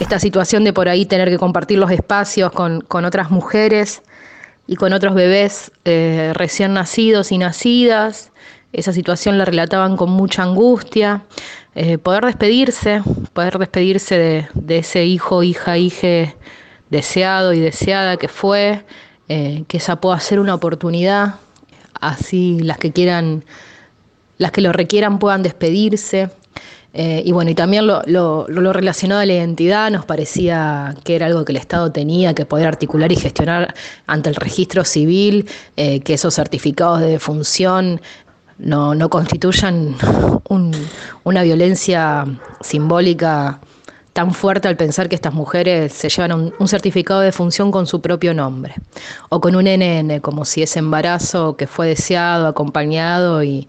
Esta 0.00 0.18
situación 0.18 0.64
de 0.64 0.72
por 0.72 0.88
ahí 0.88 1.06
tener 1.06 1.30
que 1.30 1.38
compartir 1.38 1.78
los 1.78 1.90
espacios 1.90 2.50
con, 2.50 2.84
otras 2.90 3.30
mujeres 3.30 4.02
y 4.66 4.74
con 4.74 4.92
otros 4.92 5.14
bebés 5.14 5.70
eh, 5.84 6.32
recién 6.34 6.74
nacidos 6.74 7.30
y 7.30 7.38
nacidas, 7.38 8.32
esa 8.76 8.92
situación 8.92 9.38
la 9.38 9.46
relataban 9.46 9.96
con 9.96 10.10
mucha 10.10 10.42
angustia. 10.42 11.22
Eh, 11.78 11.98
poder 11.98 12.24
despedirse, 12.24 13.02
poder 13.34 13.58
despedirse 13.58 14.48
de, 14.54 14.78
ese 14.78 15.04
hijo, 15.04 15.42
hija, 15.42 15.76
hija 15.76 16.34
deseado 16.88 17.52
y 17.52 17.60
deseada 17.60 18.16
que 18.16 18.28
fue, 18.28 18.82
eh, 19.28 19.62
que 19.68 19.76
esa 19.76 19.96
pueda 19.96 20.18
ser 20.18 20.40
una 20.40 20.54
oportunidad, 20.54 21.34
así 22.00 22.60
las 22.60 22.78
que 22.78 22.92
quieran, 22.92 23.44
las 24.38 24.52
que 24.52 24.62
lo 24.62 24.72
requieran 24.72 25.18
puedan 25.18 25.42
despedirse. 25.42 26.30
Eh, 26.94 27.22
y 27.26 27.32
bueno, 27.32 27.50
y 27.50 27.54
también 27.54 27.86
lo, 27.86 28.46
relacionado 28.72 29.20
a 29.20 29.26
la 29.26 29.34
identidad 29.34 29.90
nos 29.90 30.06
parecía 30.06 30.94
que 31.04 31.14
era 31.14 31.26
algo 31.26 31.44
que 31.44 31.52
el 31.52 31.58
Estado 31.58 31.92
tenía 31.92 32.32
que 32.32 32.46
poder 32.46 32.68
articular 32.68 33.12
y 33.12 33.16
gestionar 33.16 33.74
ante 34.06 34.30
el 34.30 34.36
registro 34.36 34.82
civil, 34.82 35.46
que 35.76 36.14
esos 36.14 36.34
certificados 36.34 37.00
de 37.00 37.08
defunción 37.08 38.00
no, 38.58 38.94
no 38.94 39.08
constituyan 39.08 39.96
una 41.24 41.42
violencia 41.42 42.24
simbólica 42.60 43.60
tan 44.16 44.32
fuerte 44.32 44.66
al 44.66 44.76
pensar 44.78 45.10
que 45.10 45.14
estas 45.14 45.34
mujeres 45.34 45.92
se 45.92 46.08
llevan 46.08 46.54
un, 46.58 46.68
certificado 46.68 47.20
de 47.20 47.32
función 47.32 47.70
con 47.70 47.86
su 47.86 48.00
propio 48.00 48.32
nombre 48.32 48.74
o 49.28 49.42
con 49.42 49.54
un 49.56 49.64
NN, 49.64 50.20
como 50.20 50.46
si 50.46 50.62
ese 50.62 50.78
embarazo 50.78 51.56
que 51.56 51.66
fue 51.66 51.88
deseado, 51.88 52.46
acompañado 52.46 53.44
y, 53.44 53.68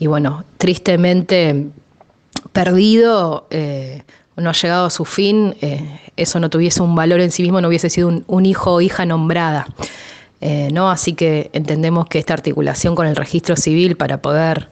bueno, 0.00 0.44
tristemente 0.58 1.68
perdido, 2.52 3.46
eh, 3.50 4.02
no 4.34 4.50
ha 4.50 4.54
llegado 4.54 4.86
a 4.86 4.90
su 4.90 5.04
fin, 5.04 5.54
eh, 5.60 6.00
eso 6.16 6.40
no 6.40 6.50
tuviese 6.50 6.82
un 6.82 6.96
valor 6.96 7.20
en 7.20 7.30
sí 7.30 7.44
mismo, 7.44 7.60
no 7.60 7.68
hubiese 7.68 7.88
sido 7.88 8.08
un, 8.08 8.24
un 8.26 8.44
hijo 8.44 8.72
o 8.72 8.80
hija 8.80 9.06
nombrada. 9.06 9.68
Eh, 10.48 10.68
¿no? 10.70 10.88
Así 10.88 11.14
que 11.14 11.50
entendemos 11.54 12.06
que 12.06 12.20
esta 12.20 12.32
articulación 12.32 12.94
con 12.94 13.08
el 13.08 13.16
registro 13.16 13.56
civil 13.56 13.96
para 13.96 14.22
poder, 14.22 14.68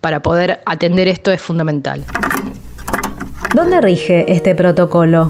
para 0.00 0.22
poder 0.22 0.60
atender 0.64 1.08
esto 1.08 1.32
es 1.32 1.42
fundamental. 1.42 2.04
¿Dónde 3.52 3.80
rige 3.80 4.32
este 4.32 4.54
protocolo? 4.54 5.26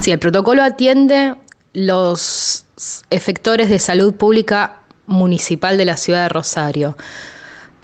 Sí, 0.00 0.10
el 0.10 0.18
protocolo 0.18 0.64
atiende 0.64 1.36
los 1.72 2.66
efectores 3.10 3.68
de 3.68 3.78
salud 3.78 4.12
pública 4.14 4.80
municipal 5.06 5.78
de 5.78 5.84
la 5.84 5.96
ciudad 5.96 6.24
de 6.24 6.30
Rosario. 6.30 6.96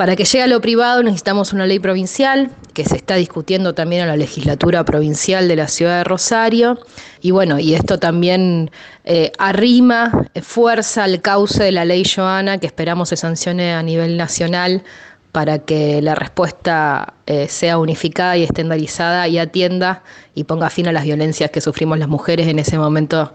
Para 0.00 0.16
que 0.16 0.24
llegue 0.24 0.42
a 0.42 0.46
lo 0.46 0.62
privado 0.62 1.02
necesitamos 1.02 1.52
una 1.52 1.66
ley 1.66 1.78
provincial 1.78 2.50
que 2.72 2.86
se 2.86 2.96
está 2.96 3.16
discutiendo 3.16 3.74
también 3.74 4.00
en 4.00 4.08
la 4.08 4.16
legislatura 4.16 4.82
provincial 4.82 5.46
de 5.46 5.56
la 5.56 5.68
ciudad 5.68 5.98
de 5.98 6.04
Rosario. 6.04 6.78
Y 7.20 7.32
bueno, 7.32 7.58
y 7.58 7.74
esto 7.74 7.98
también 7.98 8.70
eh, 9.04 9.30
arrima, 9.36 10.26
fuerza 10.40 11.04
al 11.04 11.20
cauce 11.20 11.64
de 11.64 11.72
la 11.72 11.84
ley 11.84 12.04
Joana 12.06 12.56
que 12.56 12.66
esperamos 12.66 13.10
se 13.10 13.18
sancione 13.18 13.74
a 13.74 13.82
nivel 13.82 14.16
nacional 14.16 14.84
para 15.32 15.58
que 15.58 16.00
la 16.00 16.14
respuesta 16.14 17.12
eh, 17.26 17.46
sea 17.48 17.76
unificada 17.76 18.38
y 18.38 18.44
estandarizada 18.44 19.28
y 19.28 19.36
atienda 19.36 20.02
y 20.34 20.44
ponga 20.44 20.70
fin 20.70 20.88
a 20.88 20.92
las 20.92 21.04
violencias 21.04 21.50
que 21.50 21.60
sufrimos 21.60 21.98
las 21.98 22.08
mujeres 22.08 22.48
en 22.48 22.58
ese 22.58 22.78
momento 22.78 23.34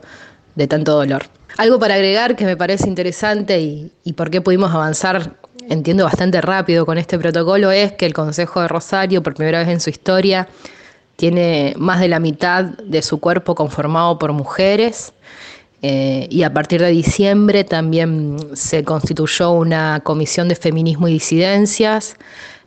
de 0.56 0.68
tanto 0.68 0.94
dolor. 0.94 1.28
Algo 1.58 1.78
para 1.78 1.94
agregar 1.94 2.36
que 2.36 2.44
me 2.46 2.58
parece 2.58 2.90
interesante 2.90 3.60
y 3.60 4.14
por 4.14 4.32
qué 4.32 4.42
pudimos 4.42 4.74
avanzar 4.74 5.45
entiendo 5.70 6.04
bastante 6.06 6.42
rápido 6.42 6.86
con 6.86 6.98
este 6.98 7.18
protocolo 7.18 7.72
es 7.72 7.94
que 7.94 8.06
el 8.06 8.14
Consejo 8.14 8.62
de 8.62 8.68
Rosario, 8.68 9.24
por 9.24 9.34
primera 9.34 9.60
vez 9.60 9.70
en 9.70 9.80
su 9.80 9.90
historia, 9.90 10.48
tiene 11.16 11.74
más 11.78 12.00
de 12.00 12.08
la 12.08 12.20
mitad 12.20 12.66
de 12.66 13.02
su 13.02 13.20
cuerpo 13.20 13.56
conformado 13.56 14.20
por 14.20 14.34
mujeres. 14.34 15.14
Eh, 15.82 16.28
y 16.32 16.44
a 16.44 16.52
partir 16.52 16.82
de 16.82 16.90
diciembre 16.90 17.64
también 17.64 18.38
se 18.54 18.84
constituyó 18.84 19.52
una 19.52 20.00
comisión 20.04 20.48
de 20.48 20.56
feminismo 20.56 21.08
y 21.08 21.14
disidencias. 21.14 22.16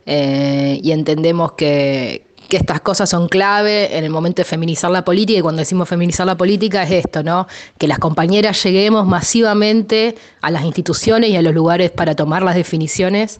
Eh, 0.05 0.79
y 0.81 0.91
entendemos 0.91 1.51
que, 1.53 2.25
que 2.49 2.57
estas 2.57 2.81
cosas 2.81 3.09
son 3.09 3.29
clave 3.29 3.95
en 3.97 4.03
el 4.03 4.09
momento 4.09 4.41
de 4.41 4.43
feminizar 4.43 4.89
la 4.91 5.05
política 5.05 5.39
y 5.39 5.41
cuando 5.41 5.59
decimos 5.59 5.87
feminizar 5.87 6.25
la 6.25 6.35
política 6.35 6.83
es 6.83 7.05
esto, 7.05 7.23
¿no? 7.23 7.47
Que 7.77 7.87
las 7.87 7.99
compañeras 7.99 8.61
lleguemos 8.63 9.05
masivamente 9.05 10.15
a 10.41 10.51
las 10.51 10.65
instituciones 10.65 11.29
y 11.29 11.35
a 11.35 11.41
los 11.41 11.53
lugares 11.53 11.91
para 11.91 12.15
tomar 12.15 12.41
las 12.41 12.55
definiciones 12.55 13.39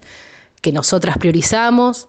que 0.61 0.71
nosotras 0.71 1.17
priorizamos. 1.17 2.07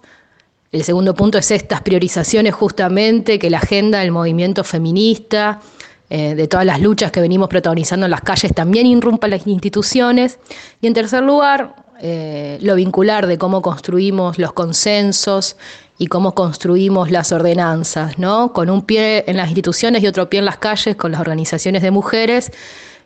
El 0.71 0.83
segundo 0.83 1.15
punto 1.15 1.37
es 1.37 1.51
estas 1.51 1.81
priorizaciones 1.81 2.53
justamente 2.53 3.39
que 3.39 3.49
la 3.49 3.57
agenda 3.57 3.99
del 3.99 4.11
movimiento 4.11 4.63
feminista, 4.63 5.59
eh, 6.09 6.35
de 6.35 6.47
todas 6.47 6.65
las 6.65 6.79
luchas 6.79 7.11
que 7.11 7.19
venimos 7.19 7.49
protagonizando 7.49 8.05
en 8.05 8.11
las 8.11 8.21
calles, 8.21 8.53
también 8.53 8.85
irrumpa 8.85 9.27
las 9.27 9.47
instituciones. 9.47 10.39
Y 10.81 10.87
en 10.87 10.93
tercer 10.93 11.23
lugar, 11.23 11.75
eh, 12.03 12.57
lo 12.61 12.75
vincular 12.75 13.27
de 13.27 13.37
cómo 13.37 13.61
construimos 13.61 14.39
los 14.39 14.53
consensos 14.53 15.55
y 15.99 16.07
cómo 16.07 16.33
construimos 16.33 17.11
las 17.11 17.31
ordenanzas, 17.31 18.17
¿no? 18.17 18.53
Con 18.53 18.71
un 18.71 18.81
pie 18.81 19.23
en 19.27 19.37
las 19.37 19.49
instituciones 19.49 20.01
y 20.01 20.07
otro 20.07 20.27
pie 20.27 20.39
en 20.39 20.45
las 20.45 20.57
calles, 20.57 20.95
con 20.95 21.11
las 21.11 21.21
organizaciones 21.21 21.83
de 21.83 21.91
mujeres, 21.91 22.51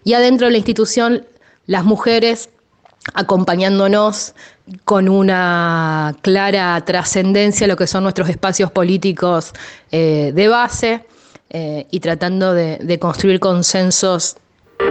y 0.05 0.13
adentro 0.13 0.47
de 0.47 0.51
la 0.51 0.57
institución 0.57 1.25
las 1.65 1.83
mujeres 1.83 2.49
acompañándonos 3.13 4.33
con 4.83 5.09
una 5.09 6.15
clara 6.21 6.81
trascendencia 6.85 7.65
a 7.65 7.67
lo 7.67 7.75
que 7.75 7.87
son 7.87 8.03
nuestros 8.03 8.29
espacios 8.29 8.71
políticos 8.71 9.51
eh, 9.91 10.31
de 10.33 10.47
base 10.47 11.05
eh, 11.49 11.85
y 11.91 11.99
tratando 11.99 12.53
de, 12.53 12.97
construir 12.99 13.39
consensos 13.39 14.37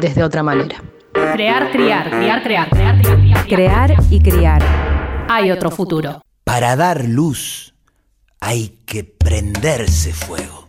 desde 0.00 0.22
otra 0.22 0.42
manera. 0.42 0.82
Crear, 1.14 1.70
criar, 1.70 2.10
criar, 2.10 2.42
crear, 2.42 2.68
crear, 2.68 3.00
criar. 3.00 3.46
Crear 3.46 3.94
y 4.10 4.20
criar. 4.20 4.62
Hay 5.28 5.52
otro 5.52 5.70
futuro. 5.70 6.20
Para 6.42 6.74
dar 6.74 7.04
luz 7.04 7.72
hay 8.40 8.80
que 8.84 9.04
prenderse 9.04 10.12
fuego. 10.12 10.66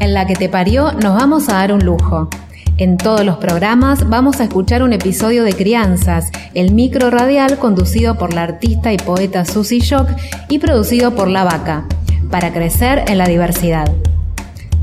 En 0.00 0.12
la 0.12 0.26
que 0.26 0.34
te 0.34 0.48
parió 0.48 0.92
nos 0.94 1.14
vamos 1.14 1.48
a 1.48 1.54
dar 1.54 1.72
un 1.72 1.84
lujo. 1.84 2.28
En 2.76 2.96
todos 2.96 3.24
los 3.24 3.36
programas 3.36 4.08
vamos 4.10 4.40
a 4.40 4.44
escuchar 4.44 4.82
un 4.82 4.92
episodio 4.92 5.44
de 5.44 5.52
Crianzas, 5.52 6.32
el 6.54 6.74
micro 6.74 7.10
radial 7.10 7.58
conducido 7.58 8.18
por 8.18 8.34
la 8.34 8.42
artista 8.42 8.92
y 8.92 8.96
poeta 8.96 9.44
Susy 9.44 9.78
Shock 9.78 10.08
y 10.48 10.58
producido 10.58 11.14
por 11.14 11.28
La 11.28 11.44
Vaca, 11.44 11.86
para 12.32 12.52
crecer 12.52 13.04
en 13.06 13.18
la 13.18 13.26
diversidad. 13.26 13.88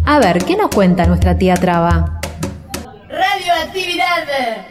A 0.06 0.20
ver, 0.20 0.46
¿qué 0.46 0.56
nos 0.56 0.70
cuenta 0.70 1.06
nuestra 1.06 1.38
tía 1.38 1.56
Traba? 1.56 2.21
Radioactividad. 3.51 4.65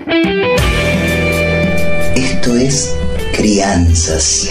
Esto 2.16 2.56
es 2.56 2.96
Crianzas. 3.36 4.48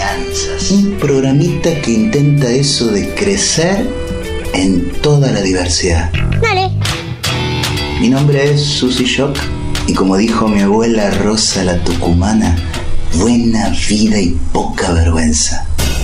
Un 0.69 0.97
programita 0.99 1.73
que 1.81 1.91
intenta 1.91 2.47
eso 2.49 2.91
de 2.91 3.13
crecer 3.15 3.87
en 4.53 4.91
toda 5.01 5.31
la 5.31 5.41
diversidad. 5.41 6.11
Dale. 6.41 6.69
Mi 7.99 8.09
nombre 8.09 8.53
es 8.53 8.61
Susy 8.63 9.05
Shock 9.05 9.35
y 9.87 9.93
como 9.93 10.15
dijo 10.15 10.47
mi 10.47 10.61
abuela 10.61 11.09
Rosa 11.09 11.63
la 11.63 11.83
Tucumana, 11.83 12.55
buena 13.15 13.69
vida 13.87 14.19
y 14.19 14.37
poca 14.53 14.91
vergüenza. 14.91 15.68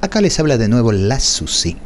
Acá 0.00 0.20
les 0.20 0.38
habla 0.38 0.58
de 0.58 0.68
nuevo 0.68 0.92
la 0.92 1.18
Susi. 1.20 1.76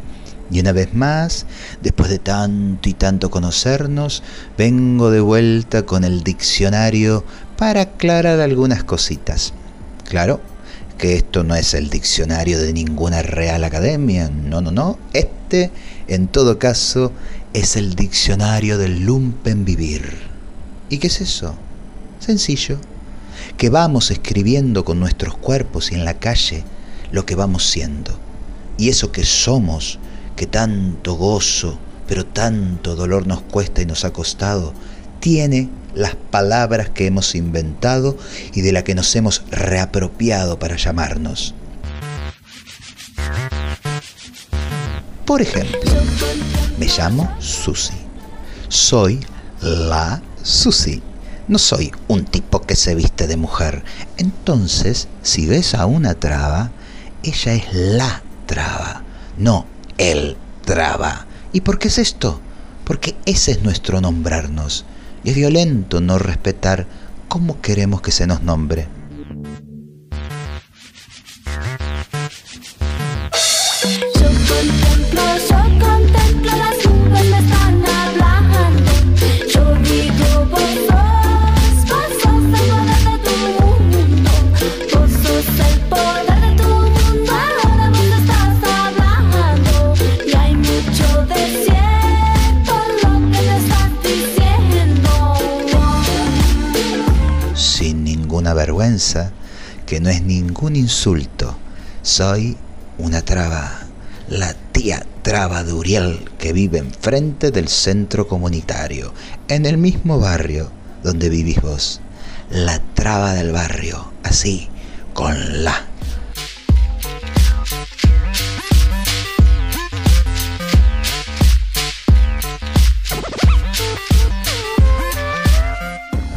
Y 0.50 0.58
una 0.60 0.72
vez 0.72 0.92
más, 0.94 1.46
después 1.80 2.10
de 2.10 2.18
tanto 2.18 2.88
y 2.88 2.94
tanto 2.94 3.30
conocernos, 3.30 4.24
vengo 4.58 5.10
de 5.10 5.20
vuelta 5.20 5.86
con 5.86 6.02
el 6.02 6.24
diccionario 6.24 7.24
para 7.56 7.82
aclarar 7.82 8.40
algunas 8.40 8.82
cositas. 8.82 9.52
Claro 10.08 10.40
que 10.98 11.14
esto 11.14 11.44
no 11.44 11.54
es 11.54 11.72
el 11.74 11.88
diccionario 11.88 12.58
de 12.58 12.72
ninguna 12.72 13.22
real 13.22 13.62
academia, 13.62 14.28
no, 14.28 14.60
no, 14.60 14.72
no. 14.72 14.98
Este, 15.12 15.70
en 16.08 16.26
todo 16.26 16.58
caso, 16.58 17.12
es 17.54 17.76
el 17.76 17.94
diccionario 17.94 18.76
del 18.76 19.04
lumpen 19.06 19.64
vivir. 19.64 20.18
¿Y 20.88 20.98
qué 20.98 21.06
es 21.06 21.20
eso? 21.20 21.54
Sencillo. 22.18 22.78
Que 23.56 23.70
vamos 23.70 24.10
escribiendo 24.10 24.84
con 24.84 24.98
nuestros 24.98 25.36
cuerpos 25.36 25.92
y 25.92 25.94
en 25.94 26.04
la 26.04 26.14
calle 26.14 26.64
lo 27.12 27.26
que 27.26 27.34
vamos 27.34 27.68
siendo. 27.68 28.18
Y 28.78 28.88
eso 28.88 29.12
que 29.12 29.24
somos, 29.24 29.98
que 30.36 30.46
tanto 30.46 31.14
gozo, 31.14 31.78
pero 32.06 32.26
tanto 32.26 32.96
dolor 32.96 33.26
nos 33.26 33.42
cuesta 33.42 33.82
y 33.82 33.86
nos 33.86 34.04
ha 34.04 34.12
costado, 34.12 34.72
tiene 35.20 35.68
las 35.94 36.14
palabras 36.14 36.88
que 36.88 37.06
hemos 37.06 37.34
inventado 37.34 38.16
y 38.54 38.62
de 38.62 38.72
la 38.72 38.84
que 38.84 38.94
nos 38.94 39.14
hemos 39.16 39.42
reapropiado 39.50 40.58
para 40.58 40.76
llamarnos. 40.76 41.54
Por 45.24 45.42
ejemplo, 45.42 45.80
me 46.78 46.86
llamo 46.86 47.32
Susi. 47.38 47.94
Soy 48.68 49.20
la 49.60 50.22
Susi. 50.42 51.02
No 51.46 51.58
soy 51.58 51.92
un 52.08 52.24
tipo 52.24 52.62
que 52.62 52.76
se 52.76 52.94
viste 52.94 53.26
de 53.26 53.36
mujer. 53.36 53.84
Entonces, 54.16 55.08
si 55.22 55.46
ves 55.46 55.74
a 55.74 55.86
una 55.86 56.14
traba, 56.14 56.70
ella 57.22 57.54
es 57.54 57.72
la 57.72 58.22
traba, 58.46 59.02
no 59.38 59.66
el 59.98 60.36
traba. 60.64 61.26
¿Y 61.52 61.60
por 61.60 61.78
qué 61.78 61.88
es 61.88 61.98
esto? 61.98 62.40
Porque 62.84 63.14
ese 63.26 63.52
es 63.52 63.62
nuestro 63.62 64.00
nombrarnos. 64.00 64.84
Y 65.24 65.30
es 65.30 65.36
violento 65.36 66.00
no 66.00 66.18
respetar 66.18 66.86
cómo 67.28 67.60
queremos 67.60 68.00
que 68.00 68.12
se 68.12 68.26
nos 68.26 68.42
nombre. 68.42 68.88
Vergüenza, 98.70 99.32
que 99.84 99.98
no 99.98 100.10
es 100.10 100.22
ningún 100.22 100.76
insulto. 100.76 101.56
Soy 102.02 102.56
una 102.98 103.20
traba, 103.22 103.80
la 104.28 104.54
tía 104.54 105.04
traba 105.22 105.64
de 105.64 105.72
Uriel 105.72 106.30
que 106.38 106.52
vive 106.52 106.78
enfrente 106.78 107.50
del 107.50 107.66
centro 107.66 108.28
comunitario, 108.28 109.12
en 109.48 109.66
el 109.66 109.76
mismo 109.76 110.20
barrio 110.20 110.70
donde 111.02 111.28
vivís 111.28 111.60
vos. 111.60 112.00
La 112.48 112.78
traba 112.94 113.34
del 113.34 113.50
barrio, 113.50 114.12
así, 114.22 114.68
con 115.14 115.64
la. 115.64 115.86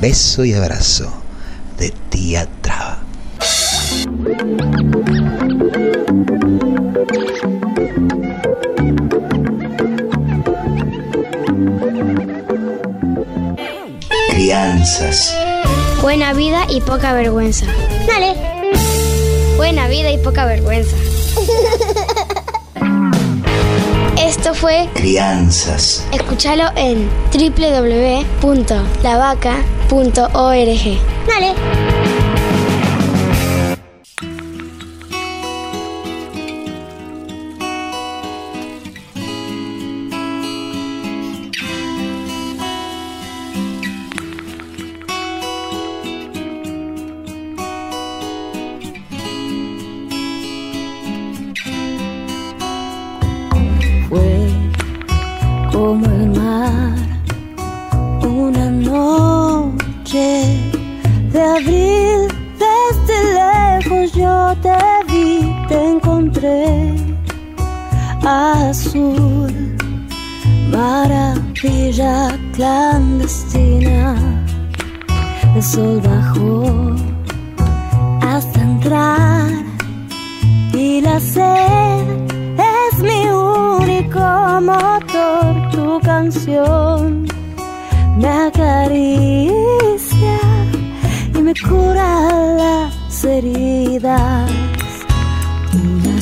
Beso 0.02 0.44
y 0.44 0.54
abrazo 0.54 1.23
de 1.84 1.92
tía 2.10 2.48
Traba. 2.62 3.00
Crianzas. 14.30 15.36
Buena 16.02 16.34
vida 16.34 16.66
y 16.70 16.80
poca 16.80 17.12
vergüenza. 17.14 17.66
Dale. 18.08 18.36
Buena 19.58 19.90
vida 19.90 20.10
y 20.10 20.18
poca 20.20 20.46
vergüenza. 20.46 20.96
Esto 24.18 24.54
fue 24.54 24.88
Crianzas. 24.94 26.06
Escúchalo 26.14 26.70
en 26.78 27.10
www.lavaca.org. 27.34 29.83
Dale. 31.28 32.23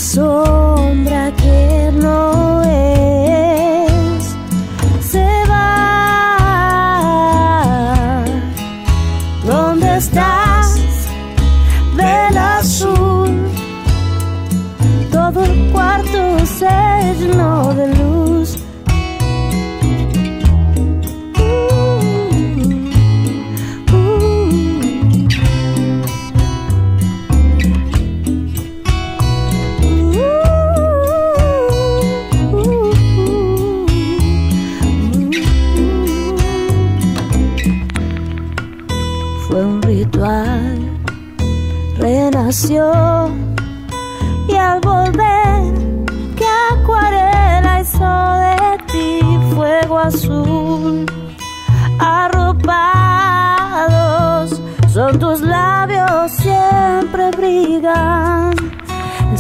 Una 0.02 0.71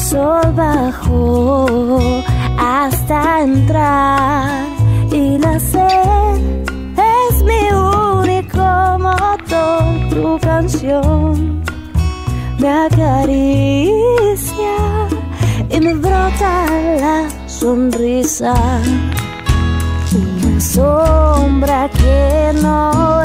sol 0.01 0.53
bajó 0.55 1.65
hasta 2.57 3.41
entrar 3.41 4.65
y 5.11 5.37
sed 5.59 6.41
es 6.97 7.43
mi 7.43 7.71
único 7.71 8.97
motor, 8.99 9.83
tu 10.09 10.39
canción 10.39 11.61
me 12.59 12.69
acaricia 12.69 13.27
y 15.69 15.79
me 15.79 15.93
brota 15.95 16.65
la 16.99 17.29
sonrisa. 17.47 18.53
Una 20.13 20.59
sombra 20.59 21.89
que 21.89 22.51
no 22.61 23.20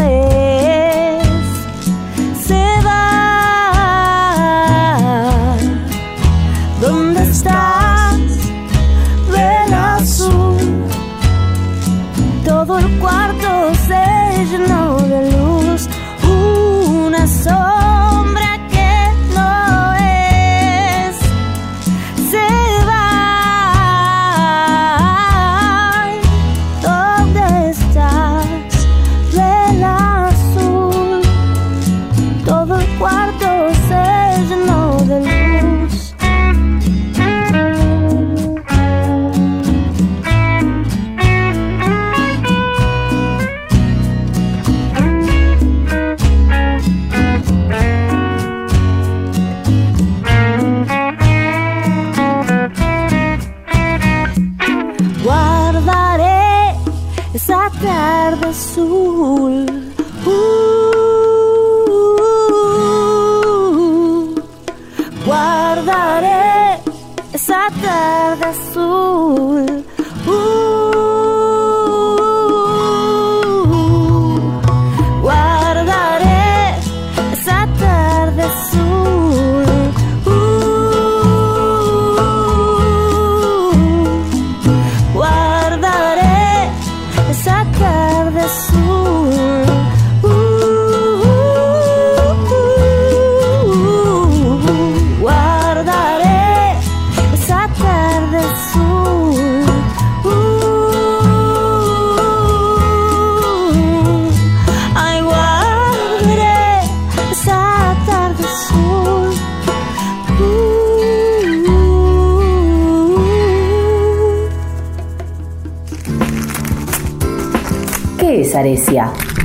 ¿Qué 118.57 118.73
es 118.73 118.88
Aresia? 118.88 119.36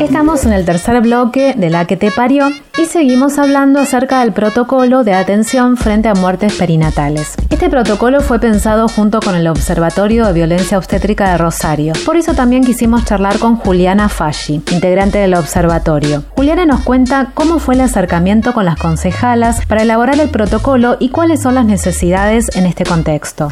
Estamos 0.00 0.46
en 0.46 0.52
el 0.52 0.64
tercer 0.64 1.00
bloque 1.00 1.54
de 1.56 1.70
la 1.70 1.86
que 1.86 1.96
te 1.96 2.10
parió 2.10 2.48
y 2.78 2.86
seguimos 2.86 3.38
hablando 3.38 3.80
acerca 3.80 4.20
del 4.20 4.32
protocolo 4.32 5.04
de 5.04 5.12
atención 5.12 5.76
frente 5.76 6.08
a 6.08 6.14
muertes 6.14 6.54
perinatales. 6.54 7.34
Este 7.50 7.68
protocolo 7.68 8.20
fue 8.20 8.38
pensado 8.38 8.88
junto 8.88 9.20
con 9.20 9.34
el 9.34 9.48
Observatorio 9.48 10.26
de 10.26 10.32
Violencia 10.32 10.78
Obstétrica 10.78 11.32
de 11.32 11.38
Rosario. 11.38 11.92
Por 12.06 12.16
eso 12.16 12.34
también 12.34 12.64
quisimos 12.64 13.04
charlar 13.04 13.38
con 13.38 13.56
Juliana 13.56 14.08
Fasci, 14.08 14.62
integrante 14.70 15.18
del 15.18 15.34
observatorio. 15.34 16.22
Juliana 16.36 16.66
nos 16.66 16.80
cuenta 16.82 17.32
cómo 17.34 17.58
fue 17.58 17.74
el 17.74 17.80
acercamiento 17.80 18.52
con 18.52 18.64
las 18.64 18.76
concejalas 18.76 19.66
para 19.66 19.82
elaborar 19.82 20.20
el 20.20 20.28
protocolo 20.28 20.96
y 21.00 21.08
cuáles 21.08 21.42
son 21.42 21.56
las 21.56 21.66
necesidades 21.66 22.54
en 22.56 22.66
este 22.66 22.84
contexto. 22.84 23.48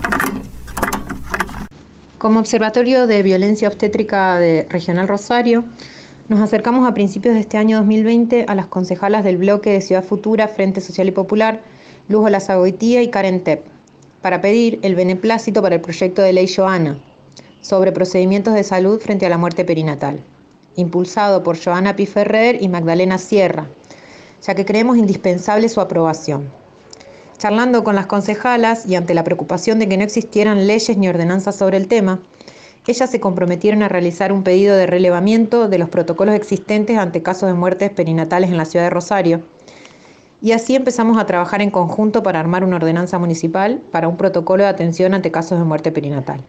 Como 2.18 2.40
Observatorio 2.40 3.06
de 3.06 3.22
Violencia 3.22 3.68
Obstétrica 3.68 4.38
de 4.38 4.66
Regional 4.70 5.06
Rosario, 5.06 5.64
nos 6.28 6.40
acercamos 6.40 6.88
a 6.88 6.94
principios 6.94 7.34
de 7.34 7.42
este 7.42 7.58
año 7.58 7.76
2020 7.76 8.46
a 8.48 8.54
las 8.54 8.68
concejalas 8.68 9.22
del 9.22 9.36
bloque 9.36 9.68
de 9.72 9.82
Ciudad 9.82 10.02
Futura 10.02 10.48
Frente 10.48 10.80
Social 10.80 11.08
y 11.08 11.10
Popular, 11.10 11.60
Luz 12.08 12.24
Olazagoitía 12.24 13.02
y 13.02 13.10
Karen 13.10 13.44
Tepp, 13.44 13.66
para 14.22 14.40
pedir 14.40 14.78
el 14.80 14.94
beneplácito 14.94 15.60
para 15.60 15.74
el 15.74 15.82
proyecto 15.82 16.22
de 16.22 16.32
ley 16.32 16.48
Joana, 16.48 16.98
sobre 17.60 17.92
procedimientos 17.92 18.54
de 18.54 18.64
salud 18.64 18.98
frente 18.98 19.26
a 19.26 19.28
la 19.28 19.36
muerte 19.36 19.66
perinatal, 19.66 20.22
impulsado 20.76 21.42
por 21.42 21.62
Joana 21.62 21.96
Piferrer 21.96 22.62
y 22.62 22.68
Magdalena 22.70 23.18
Sierra, 23.18 23.66
ya 24.42 24.54
que 24.54 24.64
creemos 24.64 24.96
indispensable 24.96 25.68
su 25.68 25.82
aprobación. 25.82 26.48
Charlando 27.46 27.84
con 27.84 27.94
las 27.94 28.06
concejalas 28.06 28.86
y 28.86 28.96
ante 28.96 29.14
la 29.14 29.22
preocupación 29.22 29.78
de 29.78 29.88
que 29.88 29.96
no 29.96 30.02
existieran 30.02 30.66
leyes 30.66 30.96
ni 30.98 31.08
ordenanzas 31.08 31.54
sobre 31.54 31.76
el 31.76 31.86
tema, 31.86 32.18
ellas 32.88 33.08
se 33.08 33.20
comprometieron 33.20 33.84
a 33.84 33.88
realizar 33.88 34.32
un 34.32 34.42
pedido 34.42 34.74
de 34.74 34.88
relevamiento 34.88 35.68
de 35.68 35.78
los 35.78 35.88
protocolos 35.88 36.34
existentes 36.34 36.98
ante 36.98 37.22
casos 37.22 37.48
de 37.48 37.54
muertes 37.54 37.92
perinatales 37.92 38.50
en 38.50 38.56
la 38.56 38.64
ciudad 38.64 38.86
de 38.86 38.90
Rosario. 38.90 39.44
Y 40.42 40.50
así 40.50 40.74
empezamos 40.74 41.18
a 41.18 41.26
trabajar 41.26 41.62
en 41.62 41.70
conjunto 41.70 42.24
para 42.24 42.40
armar 42.40 42.64
una 42.64 42.78
ordenanza 42.78 43.16
municipal 43.20 43.80
para 43.92 44.08
un 44.08 44.16
protocolo 44.16 44.64
de 44.64 44.68
atención 44.68 45.14
ante 45.14 45.30
casos 45.30 45.60
de 45.60 45.64
muerte 45.64 45.92
perinatal, 45.92 46.44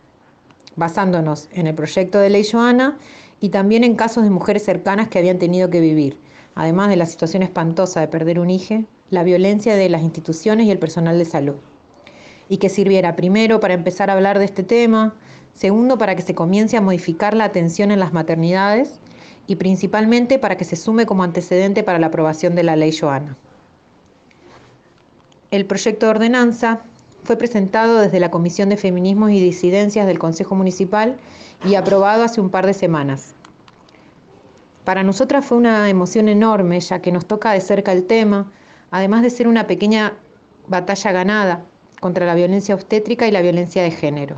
basándonos 0.77 1.47
en 1.51 1.67
el 1.67 1.75
proyecto 1.75 2.17
de 2.17 2.31
ley 2.31 2.43
Joana 2.43 2.97
y 3.39 3.49
también 3.49 3.83
en 3.83 3.95
casos 3.95 4.23
de 4.23 4.31
mujeres 4.31 4.65
cercanas 4.65 5.10
que 5.10 5.19
habían 5.19 5.38
tenido 5.38 5.69
que 5.69 5.79
vivir, 5.79 6.19
además 6.55 6.89
de 6.89 6.95
la 6.95 7.05
situación 7.05 7.43
espantosa 7.43 7.99
de 7.99 8.07
perder 8.07 8.39
un 8.39 8.49
hijo, 8.49 8.83
la 9.10 9.24
violencia 9.24 9.76
de 9.76 9.89
las 9.89 10.02
instituciones 10.02 10.67
y 10.67 10.72
el 10.72 10.80
personal 10.80 11.17
de 11.17 11.26
salud. 11.26 11.56
Y 12.50 12.58
que 12.58 12.70
sirviera 12.70 13.15
primero 13.15 13.60
para 13.60 13.74
empezar 13.74 14.10
a 14.10 14.13
hablar 14.13 14.39
de 14.39 14.46
este 14.46 14.63
tema, 14.63 15.15
segundo 15.54 15.98
para 15.98 16.15
que 16.15 16.22
se 16.22 16.36
comience 16.36 16.78
a 16.78 16.82
modificar 16.82 17.34
la 17.34 17.46
atención 17.46 17.91
en 17.91 18.00
las 18.00 18.13
maternidades 18.13 19.00
y 19.48 19.56
principalmente 19.56 20.39
para 20.39 20.58
que 20.58 20.65
se 20.65 20.76
sume 20.76 21.06
como 21.06 21.24
antecedente 21.24 21.84
para 21.84 22.00
la 22.00 22.08
aprobación 22.08 22.56
de 22.56 22.63
la 22.63 22.76
ley 22.76 22.96
Joana. 22.96 23.38
El 25.50 25.65
proyecto 25.65 26.06
de 26.06 26.10
ordenanza 26.12 26.82
fue 27.24 27.38
presentado 27.38 28.00
desde 28.00 28.20
la 28.20 28.32
Comisión 28.32 28.70
de 28.70 28.78
Feminismos 28.78 29.32
y 29.32 29.41
Disidencias 29.41 30.06
del 30.06 30.20
Consejo 30.20 30.56
Municipal 30.56 31.17
y 31.65 31.76
aprobado 31.76 32.24
hace 32.24 32.41
un 32.41 32.50
par 32.50 32.65
de 32.65 32.74
semanas. 32.74 33.34
Para 34.84 35.04
nosotras 35.04 35.46
fue 35.46 35.58
una 35.58 35.89
emoción 35.89 36.30
enorme, 36.30 36.80
ya 36.80 37.02
que 37.02 37.12
nos 37.12 37.26
toca 37.26 37.52
de 37.52 37.62
cerca 37.62 37.91
el 37.91 38.06
tema, 38.06 38.52
además 38.91 39.21
de 39.21 39.30
ser 39.30 39.47
una 39.47 39.67
pequeña 39.67 40.13
batalla 40.67 41.12
ganada 41.12 41.65
contra 42.00 42.26
la 42.26 42.36
violencia 42.36 42.76
obstétrica 42.76 43.28
y 43.28 43.32
la 43.32 43.41
violencia 43.41 43.84
de 43.84 43.91
género 43.91 44.38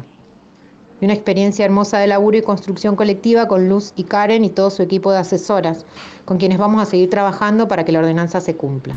y 1.02 1.06
una 1.06 1.14
experiencia 1.14 1.66
hermosa 1.66 2.00
de 2.00 2.08
laburo 2.08 2.38
y 2.38 2.42
construcción 2.42 2.96
colectiva 2.96 3.48
con 3.48 3.70
Luz 3.70 3.94
y 3.96 4.04
Karen 4.04 4.44
y 4.44 4.50
todo 4.50 4.70
su 4.70 4.84
equipo 4.84 5.12
de 5.12 5.20
asesoras, 5.20 5.86
con 6.26 6.38
quienes 6.38 6.58
vamos 6.58 6.82
a 6.82 6.86
seguir 6.86 7.10
trabajando 7.10 7.68
para 7.68 7.86
que 7.86 7.92
la 7.92 8.00
ordenanza 8.00 8.42
se 8.42 8.56
cumpla. 8.56 8.96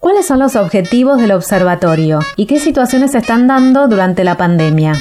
¿Cuáles 0.00 0.26
son 0.26 0.38
los 0.38 0.56
objetivos 0.56 1.20
del 1.20 1.32
observatorio 1.32 2.20
y 2.36 2.46
qué 2.46 2.60
situaciones 2.60 3.12
se 3.12 3.18
están 3.18 3.46
dando 3.46 3.88
durante 3.88 4.24
la 4.24 4.36
pandemia? 4.36 4.94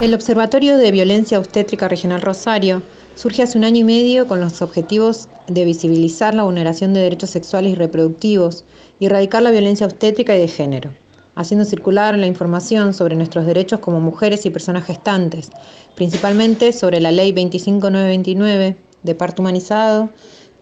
El 0.00 0.12
Observatorio 0.12 0.76
de 0.76 0.90
Violencia 0.90 1.38
Obstétrica 1.38 1.88
Regional 1.88 2.20
Rosario 2.20 2.82
surge 3.16 3.42
hace 3.42 3.58
un 3.58 3.64
año 3.64 3.80
y 3.80 3.84
medio 3.84 4.28
con 4.28 4.40
los 4.40 4.62
objetivos 4.62 5.28
de 5.48 5.64
visibilizar 5.64 6.34
la 6.34 6.44
vulneración 6.44 6.94
de 6.94 7.00
derechos 7.00 7.30
sexuales 7.30 7.72
y 7.72 7.74
reproductivos 7.74 8.64
y 9.00 9.06
erradicar 9.06 9.42
la 9.42 9.50
violencia 9.50 9.86
obstétrica 9.86 10.36
y 10.36 10.40
de 10.40 10.48
género 10.48 10.92
haciendo 11.36 11.66
circular 11.66 12.18
la 12.18 12.26
información 12.26 12.94
sobre 12.94 13.14
nuestros 13.14 13.46
derechos 13.46 13.78
como 13.80 14.00
mujeres 14.00 14.44
y 14.46 14.50
personas 14.50 14.84
gestantes, 14.84 15.50
principalmente 15.94 16.72
sobre 16.72 16.98
la 16.98 17.12
Ley 17.12 17.32
25929 17.32 18.76
de 19.02 19.14
parto 19.14 19.42
humanizado 19.42 20.08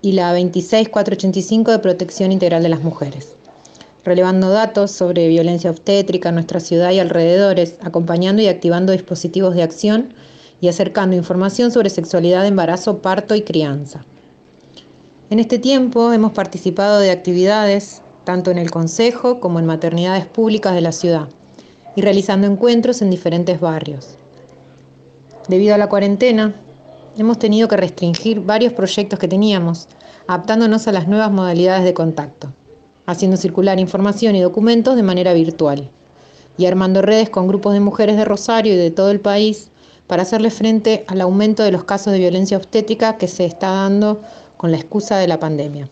y 0.02 0.12
la 0.12 0.32
26485 0.32 1.70
de 1.70 1.78
protección 1.78 2.32
integral 2.32 2.62
de 2.62 2.68
las 2.68 2.82
mujeres, 2.82 3.36
relevando 4.04 4.50
datos 4.50 4.90
sobre 4.90 5.28
violencia 5.28 5.70
obstétrica 5.70 6.30
en 6.30 6.34
nuestra 6.34 6.60
ciudad 6.60 6.90
y 6.90 6.98
alrededores, 6.98 7.78
acompañando 7.80 8.42
y 8.42 8.48
activando 8.48 8.92
dispositivos 8.92 9.54
de 9.54 9.62
acción 9.62 10.14
y 10.64 10.68
acercando 10.68 11.14
información 11.14 11.70
sobre 11.70 11.90
sexualidad, 11.90 12.46
embarazo, 12.46 13.00
parto 13.02 13.34
y 13.34 13.42
crianza. 13.42 14.06
En 15.28 15.38
este 15.38 15.58
tiempo 15.58 16.10
hemos 16.10 16.32
participado 16.32 17.00
de 17.00 17.10
actividades 17.10 18.00
tanto 18.24 18.50
en 18.50 18.56
el 18.56 18.70
Consejo 18.70 19.40
como 19.40 19.58
en 19.58 19.66
maternidades 19.66 20.24
públicas 20.26 20.74
de 20.74 20.80
la 20.80 20.92
ciudad, 20.92 21.28
y 21.96 22.00
realizando 22.00 22.46
encuentros 22.46 23.02
en 23.02 23.10
diferentes 23.10 23.60
barrios. 23.60 24.16
Debido 25.48 25.74
a 25.74 25.78
la 25.78 25.90
cuarentena, 25.90 26.54
hemos 27.18 27.38
tenido 27.38 27.68
que 27.68 27.76
restringir 27.76 28.40
varios 28.40 28.72
proyectos 28.72 29.18
que 29.18 29.28
teníamos, 29.28 29.86
adaptándonos 30.26 30.88
a 30.88 30.92
las 30.92 31.06
nuevas 31.06 31.30
modalidades 31.30 31.84
de 31.84 31.92
contacto, 31.92 32.48
haciendo 33.04 33.36
circular 33.36 33.78
información 33.78 34.34
y 34.34 34.40
documentos 34.40 34.96
de 34.96 35.02
manera 35.02 35.34
virtual, 35.34 35.90
y 36.56 36.64
armando 36.64 37.02
redes 37.02 37.28
con 37.28 37.48
grupos 37.48 37.74
de 37.74 37.80
mujeres 37.80 38.16
de 38.16 38.24
Rosario 38.24 38.72
y 38.72 38.78
de 38.78 38.90
todo 38.90 39.10
el 39.10 39.20
país 39.20 39.68
para 40.06 40.22
hacerle 40.22 40.50
frente 40.50 41.04
al 41.08 41.20
aumento 41.20 41.62
de 41.62 41.72
los 41.72 41.84
casos 41.84 42.12
de 42.12 42.18
violencia 42.18 42.56
obstétrica 42.56 43.16
que 43.16 43.28
se 43.28 43.44
está 43.44 43.70
dando 43.70 44.20
con 44.56 44.70
la 44.70 44.76
excusa 44.76 45.16
de 45.16 45.28
la 45.28 45.38
pandemia. 45.38 45.88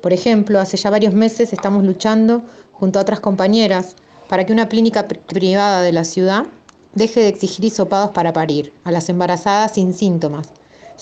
Por 0.00 0.12
ejemplo, 0.12 0.60
hace 0.60 0.76
ya 0.76 0.90
varios 0.90 1.14
meses 1.14 1.52
estamos 1.52 1.84
luchando 1.84 2.42
junto 2.72 2.98
a 2.98 3.02
otras 3.02 3.20
compañeras 3.20 3.96
para 4.28 4.44
que 4.44 4.52
una 4.52 4.68
clínica 4.68 5.06
privada 5.06 5.82
de 5.82 5.92
la 5.92 6.04
ciudad 6.04 6.46
deje 6.94 7.20
de 7.20 7.28
exigir 7.28 7.64
hisopados 7.64 8.10
para 8.10 8.32
parir 8.32 8.72
a 8.84 8.92
las 8.92 9.08
embarazadas 9.08 9.72
sin 9.72 9.94
síntomas, 9.94 10.48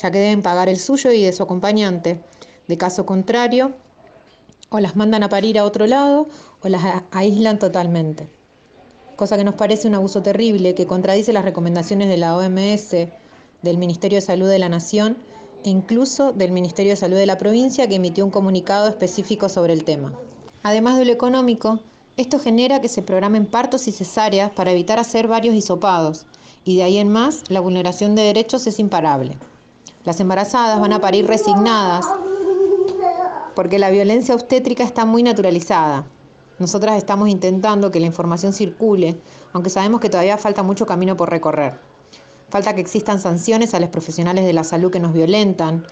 ya 0.01 0.11
que 0.11 0.19
deben 0.19 0.43
pagar 0.43 0.69
el 0.69 0.79
suyo 0.79 1.11
y 1.13 1.23
de 1.23 1.33
su 1.33 1.43
acompañante. 1.43 2.21
De 2.69 2.77
caso 2.79 3.05
contrario, 3.05 3.73
o 4.71 4.81
las 4.81 4.97
mandan 4.97 5.23
a 5.23 5.29
parir 5.29 5.59
a 5.59 5.65
otro 5.65 5.87
lado 5.87 6.27
o 6.63 6.69
las 6.69 6.83
aíslan 7.11 7.59
totalmente. 7.59 8.42
Cosa 9.23 9.37
que 9.37 9.45
nos 9.45 9.55
parece 9.55 9.87
un 9.87 9.95
abuso 9.95 10.21
terrible 10.21 10.75
que 10.75 10.89
contradice 10.89 11.33
las 11.33 11.45
recomendaciones 11.45 12.09
de 12.09 12.17
la 12.17 12.37
OMS, 12.37 12.91
del 13.63 13.79
Ministerio 13.79 14.17
de 14.17 14.21
Salud 14.21 14.49
de 14.49 14.59
la 14.59 14.69
Nación 14.69 15.19
e 15.65 15.71
incluso 15.71 16.33
del 16.33 16.51
Ministerio 16.51 16.91
de 16.91 16.97
Salud 16.97 17.17
de 17.17 17.27
la 17.27 17.39
provincia 17.39 17.87
que 17.87 17.95
emitió 17.95 18.25
un 18.25 18.33
comunicado 18.33 18.89
específico 18.89 19.49
sobre 19.49 19.75
el 19.75 19.85
tema. 19.85 20.13
Además 20.65 20.99
de 20.99 21.05
lo 21.05 21.13
económico, 21.13 21.79
esto 22.17 22.41
genera 22.41 22.81
que 22.81 22.89
se 22.89 23.03
programen 23.03 23.47
partos 23.47 23.87
y 23.87 23.93
cesáreas 23.93 24.51
para 24.51 24.73
evitar 24.73 24.99
hacer 24.99 25.29
varios 25.29 25.55
hisopados, 25.55 26.27
y 26.65 26.79
de 26.79 26.83
ahí 26.83 26.99
en 26.99 27.07
más 27.07 27.45
la 27.49 27.61
vulneración 27.61 28.17
de 28.17 28.23
derechos 28.23 28.67
es 28.67 28.81
imparable. 28.81 29.39
Las 30.05 30.19
embarazadas 30.19 30.81
van 30.81 30.95
a 30.95 31.01
parir 31.01 31.29
resignadas 31.29 32.05
porque 33.55 33.79
la 33.79 33.91
violencia 33.91 34.35
obstétrica 34.35 34.83
está 34.83 35.05
muy 35.05 35.23
naturalizada. 35.23 36.07
Nosotras 36.63 36.97
estamos 36.97 37.29
intentando 37.29 37.91
que 37.91 37.99
la 37.99 38.07
información 38.07 38.53
circule, 38.53 39.17
aunque 39.53 39.69
sabemos 39.69 40.01
que 40.01 40.09
todavía 40.09 40.39
falta 40.39 40.63
mucho 40.63 40.87
camino 40.87 41.17
por 41.17 41.29
recorrer. 41.29 41.75
Falta 42.51 42.73
que 42.73 42.81
existan 42.81 43.19
sanciones 43.19 43.75
a 43.75 43.81
los 43.81 43.89
profesionales 43.89 44.45
de 44.45 44.53
la 44.53 44.63
salud 44.63 44.93
que 44.93 45.01
nos 45.01 45.13
violentan. 45.13 45.85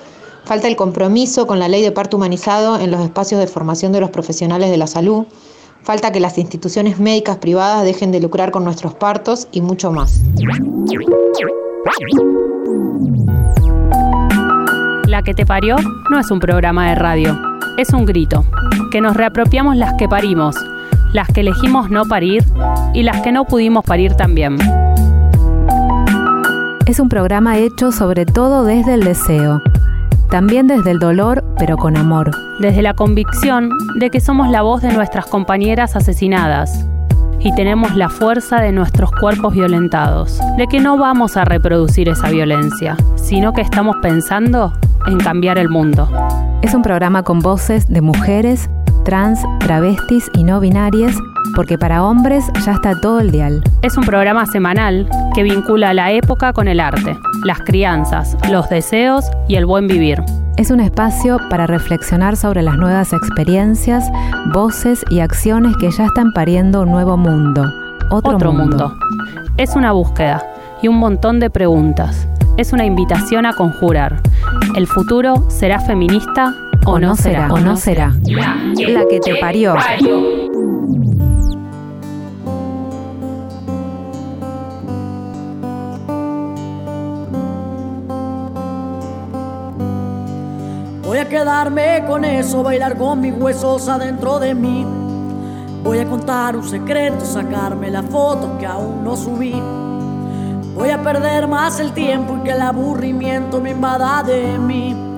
Falta 0.45 0.69
el 0.69 0.77
compromiso 0.77 1.49
con 1.49 1.59
la 1.59 1.67
ley 1.67 1.83
de 1.83 1.91
parto 1.91 2.19
humanizado 2.19 2.79
en 2.79 2.93
los 2.93 3.01
espacios 3.01 3.41
de 3.41 3.49
formación 3.49 3.91
de 3.91 3.99
los 3.99 4.11
profesionales 4.11 4.71
de 4.71 4.77
la 4.77 4.87
salud. 4.87 5.25
Falta 5.83 6.13
que 6.13 6.21
las 6.21 6.39
instituciones 6.39 7.01
médicas 7.01 7.39
privadas 7.39 7.85
dejen 7.85 8.13
de 8.13 8.21
lucrar 8.21 8.53
con 8.53 8.63
nuestros 8.63 8.95
partos 8.95 9.49
y 9.51 9.63
mucho 9.63 9.91
más. 9.91 10.21
La 15.09 15.21
que 15.23 15.35
te 15.35 15.45
parió 15.45 15.75
no 16.13 16.21
es 16.21 16.31
un 16.31 16.39
programa 16.39 16.91
de 16.91 16.95
radio, 16.95 17.37
es 17.77 17.93
un 17.93 18.07
grito, 18.07 18.45
que 18.91 19.01
nos 19.01 19.17
reapropiamos 19.17 19.77
las 19.77 19.95
que 19.95 20.09
parimos, 20.09 20.57
las 21.13 21.29
que 21.29 21.41
elegimos 21.41 21.91
no 21.91 22.05
parir 22.05 22.45
y 22.95 23.03
las 23.03 23.21
que 23.23 23.33
no 23.33 23.45
pudimos 23.45 23.85
parir 23.85 24.15
también 24.15 24.59
es 26.91 26.99
un 26.99 27.09
programa 27.09 27.57
hecho 27.57 27.93
sobre 27.93 28.27
todo 28.27 28.65
desde 28.65 28.95
el 28.95 29.05
deseo, 29.05 29.63
también 30.29 30.67
desde 30.67 30.91
el 30.91 30.99
dolor, 30.99 31.45
pero 31.57 31.77
con 31.77 31.97
amor. 31.97 32.33
Desde 32.59 32.83
la 32.83 32.95
convicción 32.95 33.71
de 33.95 34.11
que 34.11 34.21
somos 34.21 34.51
la 34.51 34.63
voz 34.63 34.83
de 34.83 34.93
nuestras 34.93 35.27
compañeras 35.27 35.95
asesinadas 35.95 36.85
y 37.39 37.55
tenemos 37.55 37.95
la 37.95 38.09
fuerza 38.09 38.61
de 38.61 38.73
nuestros 38.73 39.13
cuerpos 39.13 39.55
violentados, 39.55 40.41
de 40.59 40.67
que 40.67 40.81
no 40.81 40.99
vamos 40.99 41.37
a 41.37 41.45
reproducir 41.45 42.09
esa 42.09 42.29
violencia, 42.29 42.97
sino 43.15 43.53
que 43.53 43.61
estamos 43.61 43.97
pensando 44.03 44.73
en 45.07 45.19
cambiar 45.19 45.59
el 45.59 45.69
mundo. 45.69 46.09
Es 46.61 46.75
un 46.75 46.83
programa 46.83 47.23
con 47.23 47.39
voces 47.39 47.87
de 47.87 48.01
mujeres, 48.01 48.69
trans, 49.05 49.41
travestis 49.61 50.31
y 50.35 50.45
no 50.45 50.61
binarias 50.61 51.17
porque 51.55 51.79
para 51.79 52.05
hombres 52.05 52.45
ya 52.65 52.73
está 52.73 52.99
todo 53.01 53.21
el 53.21 53.31
dial. 53.31 53.63
Es 53.83 53.97
un 53.97 54.05
programa 54.05 54.47
semanal 54.47 55.09
que 55.35 55.43
vincula 55.43 55.95
la 55.95 56.13
época 56.13 56.53
con 56.53 56.69
el 56.69 56.81
arte, 56.81 57.19
las 57.45 57.59
crianzas, 57.61 58.37
los 58.51 58.69
deseos 58.69 59.31
y 59.49 59.57
el 59.57 59.67
buen 59.67 59.87
vivir. 59.87 60.23
Es 60.57 60.71
un 60.71 60.81
espacio 60.81 61.39
para 61.49 61.67
reflexionar 61.67 62.37
sobre 62.37 62.63
las 62.63 62.77
nuevas 62.77 63.13
experiencias, 63.13 64.11
voces 64.53 65.05
y 65.11 65.21
acciones 65.21 65.77
que 65.79 65.91
ya 65.91 66.05
están 66.05 66.33
pariendo 66.33 66.83
un 66.83 66.91
nuevo 66.91 67.17
mundo. 67.17 67.65
Otro, 68.11 68.53
mundo. 68.53 68.95
Es 69.57 69.77
una 69.77 69.93
búsqueda 69.93 70.45
y 70.83 70.89
un 70.89 70.97
montón 70.97 71.41
de 71.41 71.49
preguntas. 71.49 72.27
Es 72.57 72.73
una 72.73 72.85
invitación 72.85 73.47
a 73.47 73.55
conjurar. 73.55 74.21
¿El 74.75 74.87
futuro 74.87 75.47
será 75.49 75.81
feminista 75.81 76.53
o 76.87 76.99
no 76.99 77.17
será, 77.17 77.53
o 77.53 77.59
no 77.59 77.77
será, 77.77 78.15
la 78.25 79.05
que 79.07 79.21
te 79.21 79.37
parió. 79.37 79.75
Voy 91.05 91.19
a 91.19 91.29
quedarme 91.29 92.05
con 92.07 92.25
eso, 92.25 92.63
bailar 92.63 92.97
con 92.97 93.21
mis 93.21 93.35
huesos 93.35 93.89
adentro 93.89 94.39
de 94.39 94.55
mí. 94.55 94.87
Voy 95.83 95.99
a 95.99 96.07
contar 96.07 96.57
un 96.57 96.65
secreto, 96.65 97.25
sacarme 97.25 97.91
la 97.91 98.03
foto 98.03 98.57
que 98.59 98.67
aún 98.67 99.03
no 99.05 99.17
subí. 99.17 99.61
Voy 100.75 100.91
a 100.91 101.03
perder 101.03 101.49
más 101.49 101.81
el 101.81 101.93
tiempo 101.93 102.39
y 102.39 102.45
que 102.45 102.53
el 102.53 102.63
aburrimiento 102.63 103.61
me 103.61 103.71
invada 103.71 104.23
de 104.23 104.59
mí. 104.59 105.10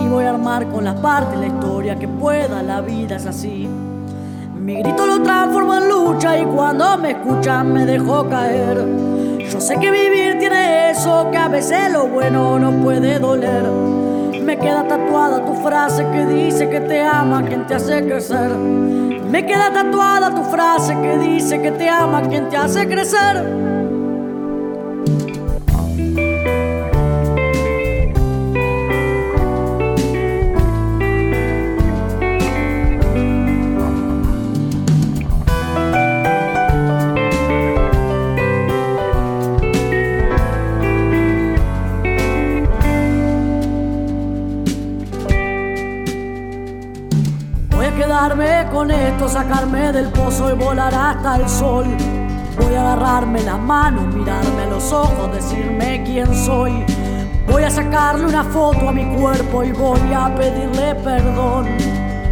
Y 0.00 0.08
voy 0.08 0.24
a 0.24 0.30
armar 0.30 0.66
con 0.68 0.84
las 0.84 0.98
partes 1.00 1.38
la 1.38 1.46
historia 1.46 1.96
que 1.96 2.08
pueda, 2.08 2.62
la 2.62 2.80
vida 2.80 3.16
es 3.16 3.26
así. 3.26 3.68
Mi 4.56 4.82
grito 4.82 5.06
lo 5.06 5.22
transformo 5.22 5.74
en 5.74 5.88
lucha 5.88 6.38
y 6.38 6.44
cuando 6.44 6.96
me 6.98 7.10
escuchan 7.10 7.72
me 7.72 7.84
dejo 7.84 8.28
caer. 8.28 8.84
Yo 9.50 9.60
sé 9.60 9.76
que 9.78 9.90
vivir 9.90 10.38
tiene 10.38 10.90
eso, 10.90 11.28
que 11.30 11.36
a 11.36 11.48
veces 11.48 11.92
lo 11.92 12.06
bueno 12.06 12.58
no 12.58 12.70
puede 12.82 13.18
doler. 13.18 13.64
Me 14.42 14.56
queda 14.56 14.86
tatuada 14.86 15.44
tu 15.44 15.54
frase 15.54 16.06
que 16.12 16.26
dice 16.26 16.68
que 16.68 16.80
te 16.80 17.02
ama 17.02 17.42
quien 17.42 17.66
te 17.66 17.74
hace 17.74 18.04
crecer. 18.04 18.50
Me 18.50 19.44
queda 19.44 19.72
tatuada 19.72 20.34
tu 20.34 20.42
frase 20.44 20.94
que 21.00 21.18
dice 21.18 21.60
que 21.60 21.72
te 21.72 21.88
ama 21.88 22.22
quien 22.22 22.48
te 22.48 22.56
hace 22.56 22.88
crecer. 22.88 23.69
Con 48.80 48.90
esto, 48.90 49.28
sacarme 49.28 49.92
del 49.92 50.06
pozo 50.06 50.50
y 50.50 50.54
volar 50.54 50.94
hasta 50.94 51.36
el 51.36 51.46
sol. 51.50 51.84
Voy 52.58 52.74
a 52.74 52.80
agarrarme 52.92 53.42
las 53.42 53.58
manos, 53.58 54.06
mirarme 54.14 54.66
los 54.70 54.90
ojos, 54.90 55.30
decirme 55.34 56.02
quién 56.02 56.34
soy. 56.34 56.86
Voy 57.46 57.62
a 57.62 57.70
sacarle 57.70 58.24
una 58.24 58.42
foto 58.42 58.88
a 58.88 58.92
mi 58.92 59.04
cuerpo 59.16 59.64
y 59.64 59.72
voy 59.72 60.14
a 60.14 60.34
pedirle 60.34 60.94
perdón. 60.94 61.66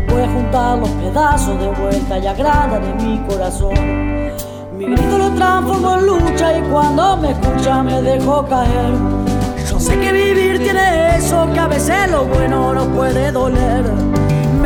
Voy 0.09 0.23
a 0.23 0.29
juntar 0.33 0.79
los 0.79 0.89
pedazos 0.89 1.61
de 1.61 1.69
vuelta 1.69 2.19
y 2.19 2.27
agrada 2.27 2.79
de 2.79 2.95
mi 2.95 3.19
corazón. 3.29 3.75
Mi 4.79 4.87
grito 4.87 5.19
lo 5.19 5.31
transformo 5.33 5.99
en 5.99 6.07
lucha 6.07 6.57
y 6.57 6.63
cuando 6.63 7.19
me 7.19 7.33
escucha 7.33 7.83
me 7.83 8.01
dejo 8.01 8.47
caer. 8.47 8.95
Yo 9.71 9.79
sé 9.79 10.01
que 10.01 10.13
vivir 10.13 10.63
tiene 10.63 11.15
eso, 11.19 11.47
que 11.53 11.61
a 11.61 11.69
veces 11.69 12.11
lo 12.11 12.25
bueno 12.25 12.73
no 12.73 12.87
puede 12.87 13.33
doler. 13.33 13.85